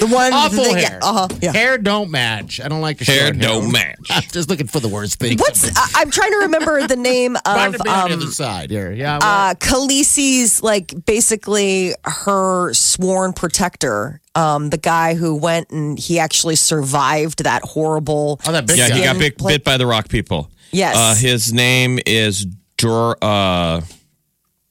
the 0.00 0.06
one. 0.06 0.32
Awful 0.32 0.64
the- 0.64 0.70
hair. 0.78 0.98
Yeah, 1.02 1.08
uh-huh, 1.08 1.28
yeah. 1.40 1.52
Hair 1.52 1.78
don't 1.78 2.10
match. 2.10 2.60
I 2.60 2.68
don't 2.68 2.80
like 2.80 2.98
the 2.98 3.04
Hair 3.04 3.26
short 3.34 3.38
don't 3.38 3.72
match. 3.72 3.98
I'm 4.10 4.22
just 4.22 4.48
looking 4.48 4.66
for 4.66 4.80
the 4.80 4.88
worst 4.88 5.18
thing. 5.18 5.38
What's 5.38 5.68
I, 5.76 6.00
I'm 6.02 6.10
trying 6.10 6.32
to 6.32 6.38
remember 6.38 6.86
the 6.86 6.96
name 6.96 7.36
of 7.46 7.72
to 7.72 7.78
be 7.82 7.88
on 7.90 8.08
the 8.10 8.14
um, 8.14 8.20
other 8.22 8.26
side 8.30 8.70
here? 8.70 8.92
Yeah. 8.92 9.18
uh, 9.22 9.54
Khaleesi's 9.54 10.62
like 10.62 10.94
basically 11.06 11.94
her 12.04 12.72
sworn 12.74 13.32
protector. 13.32 14.20
Um, 14.34 14.70
the 14.70 14.78
guy 14.78 15.14
who 15.14 15.34
went 15.34 15.70
and 15.70 15.98
he 15.98 16.18
actually 16.20 16.54
survived 16.56 17.42
that 17.42 17.62
horrible. 17.62 18.40
oh, 18.46 18.52
that 18.52 18.66
big 18.68 18.76
Yeah, 18.78 18.88
guy. 18.90 18.94
he 18.96 19.02
got 19.04 19.16
Skin 19.16 19.34
bit, 19.36 19.38
bit 19.46 19.64
by 19.64 19.76
the 19.76 19.86
rock 19.86 20.08
people. 20.08 20.50
Yes. 20.70 20.96
Uh, 20.96 21.14
his 21.20 21.52
name 21.52 21.98
is 22.06 22.46
Jor. 22.76 23.16
Uh, 23.20 23.80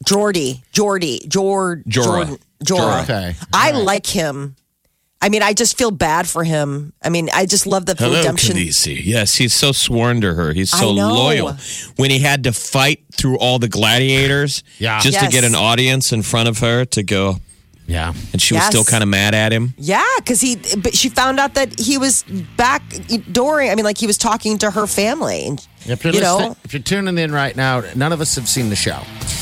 Jordy, 0.05 0.63
Jordy, 0.71 1.19
Jord, 1.27 1.83
Jorah. 1.85 1.89
Jordan, 1.89 2.37
Jorah. 2.63 3.03
Okay. 3.03 3.35
I 3.51 3.71
like 3.71 4.05
him. 4.05 4.55
I 5.19 5.29
mean, 5.29 5.41
I 5.41 5.53
just 5.53 5.77
feel 5.77 5.89
bad 5.89 6.27
for 6.27 6.43
him. 6.43 6.93
I 7.03 7.09
mean, 7.09 7.29
I 7.33 7.45
just 7.47 7.65
love 7.65 7.87
the 7.87 7.95
Hello, 7.97 8.17
redemption. 8.19 8.55
Khaleesi. 8.55 9.01
Yes, 9.03 9.35
he's 9.35 9.53
so 9.53 9.71
sworn 9.71 10.21
to 10.21 10.33
her. 10.35 10.53
He's 10.53 10.69
so 10.69 10.91
loyal. 10.91 11.57
When 11.95 12.11
he 12.11 12.19
had 12.19 12.43
to 12.43 12.53
fight 12.53 13.03
through 13.13 13.37
all 13.39 13.57
the 13.57 13.67
gladiators 13.67 14.63
Yeah. 14.77 14.99
just 14.99 15.17
to 15.17 15.25
Yes. 15.25 15.31
get 15.31 15.43
an 15.43 15.55
audience 15.55 16.11
in 16.13 16.21
front 16.21 16.49
of 16.49 16.59
her 16.59 16.85
to 16.85 17.01
go, 17.01 17.39
Yeah. 17.87 18.13
and 18.31 18.39
she 18.39 18.53
was 18.53 18.63
still 18.65 18.83
kind 18.83 19.01
of 19.01 19.09
mad 19.09 19.33
at 19.33 19.51
him. 19.51 19.73
Yeah, 19.79 20.03
because 20.17 20.39
he, 20.39 20.57
but 20.77 20.95
she 20.95 21.09
found 21.09 21.39
out 21.39 21.55
that 21.55 21.79
he 21.79 21.97
was 21.97 22.23
back 22.55 22.83
during. 23.31 23.71
I 23.71 23.75
mean, 23.75 23.85
like 23.85 23.97
he 23.97 24.05
was 24.05 24.19
talking 24.19 24.59
to 24.59 24.69
her 24.69 24.85
family, 24.85 25.47
and 25.47 25.59
If 25.87 26.03
you're, 26.03 26.13
you 26.13 26.19
listening- 26.19 26.49
know, 26.49 26.57
if 26.63 26.73
you're 26.73 26.81
tuning 26.83 27.17
in 27.17 27.31
right 27.31 27.55
now, 27.55 27.81
none 27.95 28.13
of 28.13 28.21
us 28.21 28.35
have 28.35 28.47
seen 28.47 28.69
the 28.69 28.75
show. 28.75 28.99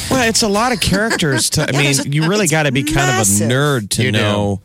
Well, 0.10 0.22
it's 0.30 0.42
a 0.44 0.48
lot 0.48 0.72
of 0.72 0.80
characters. 0.80 1.50
To, 1.52 1.64
I 1.68 1.72
mean, 1.74 1.84
there's 1.84 2.06
a- 2.06 2.10
you 2.10 2.30
really 2.30 2.44
it's 2.46 2.52
got 2.52 2.64
to 2.64 2.72
be 2.72 2.84
kind 2.84 3.10
of 3.20 3.28
a 3.28 3.30
nerd 3.44 3.90
to 3.90 4.04
You 4.04 4.12
do. 4.14 4.18
know. 4.20 4.62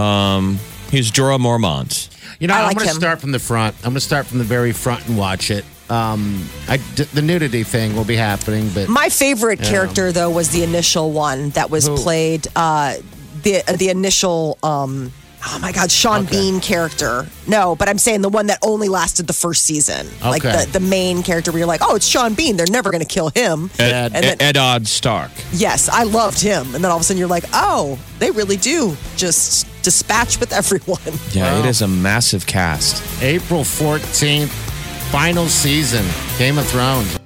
Um, 0.00 0.58
he's 0.90 1.10
Jorah 1.10 1.38
Mormont. 1.38 2.08
You 2.40 2.48
know, 2.48 2.54
I 2.54 2.62
I'm 2.68 2.74
going 2.74 2.88
to 2.88 2.94
start 2.94 3.20
from 3.20 3.32
the 3.32 3.38
front. 3.38 3.76
I'm 3.78 3.90
going 3.90 3.94
to 3.94 4.00
start 4.00 4.26
from 4.26 4.38
the 4.38 4.44
very 4.44 4.72
front 4.72 5.06
and 5.08 5.18
watch 5.18 5.50
it. 5.50 5.64
Um, 5.90 6.48
I, 6.68 6.76
d- 6.94 7.02
the 7.04 7.20
nudity 7.22 7.64
thing 7.64 7.96
will 7.96 8.04
be 8.04 8.14
happening, 8.16 8.70
but 8.72 8.88
my 8.88 9.08
favorite 9.08 9.60
character 9.60 10.12
though 10.12 10.30
was 10.30 10.50
the 10.50 10.62
initial 10.62 11.10
one 11.10 11.50
that 11.50 11.68
was 11.68 11.86
Who? 11.88 11.96
played. 11.96 12.46
Uh, 12.54 12.96
the 13.42 13.62
the 13.76 13.88
initial. 13.90 14.58
Um, 14.62 15.12
Oh 15.42 15.58
my 15.58 15.72
God, 15.72 15.90
Sean 15.90 16.26
Bean 16.26 16.60
character. 16.60 17.26
No, 17.48 17.74
but 17.74 17.88
I'm 17.88 17.96
saying 17.96 18.20
the 18.20 18.28
one 18.28 18.48
that 18.48 18.58
only 18.62 18.90
lasted 18.90 19.26
the 19.26 19.32
first 19.32 19.62
season. 19.62 20.06
Like 20.22 20.42
the, 20.42 20.68
the 20.70 20.80
main 20.80 21.22
character 21.22 21.50
where 21.50 21.60
you're 21.60 21.66
like, 21.66 21.80
oh, 21.82 21.96
it's 21.96 22.04
Sean 22.06 22.34
Bean. 22.34 22.58
They're 22.58 22.66
never 22.68 22.90
going 22.90 23.02
to 23.02 23.08
kill 23.08 23.30
him. 23.30 23.70
Ed, 23.78 24.12
And 24.14 24.22
then- 24.22 24.36
Eddard 24.38 24.86
Stark. 24.86 25.30
Yes, 25.50 25.88
I 25.88 26.02
loved 26.02 26.42
him. 26.42 26.74
And 26.74 26.84
then 26.84 26.90
all 26.90 26.98
of 26.98 27.00
a 27.00 27.04
sudden 27.04 27.18
you're 27.18 27.26
like, 27.26 27.44
oh, 27.54 27.98
they 28.18 28.30
really 28.30 28.58
do 28.58 28.94
just 29.16 29.66
dispatch 29.82 30.38
with 30.40 30.52
everyone. 30.52 31.00
Yeah, 31.32 31.52
Wow. 31.54 31.60
it 31.60 31.66
is 31.66 31.82
a 31.82 31.88
massive 31.88 32.46
cast. 32.46 33.02
April 33.22 33.62
14th, 33.62 34.48
final 35.12 35.46
season, 35.46 36.04
Game 36.38 36.58
of 36.58 36.66
Thrones. 36.66 37.19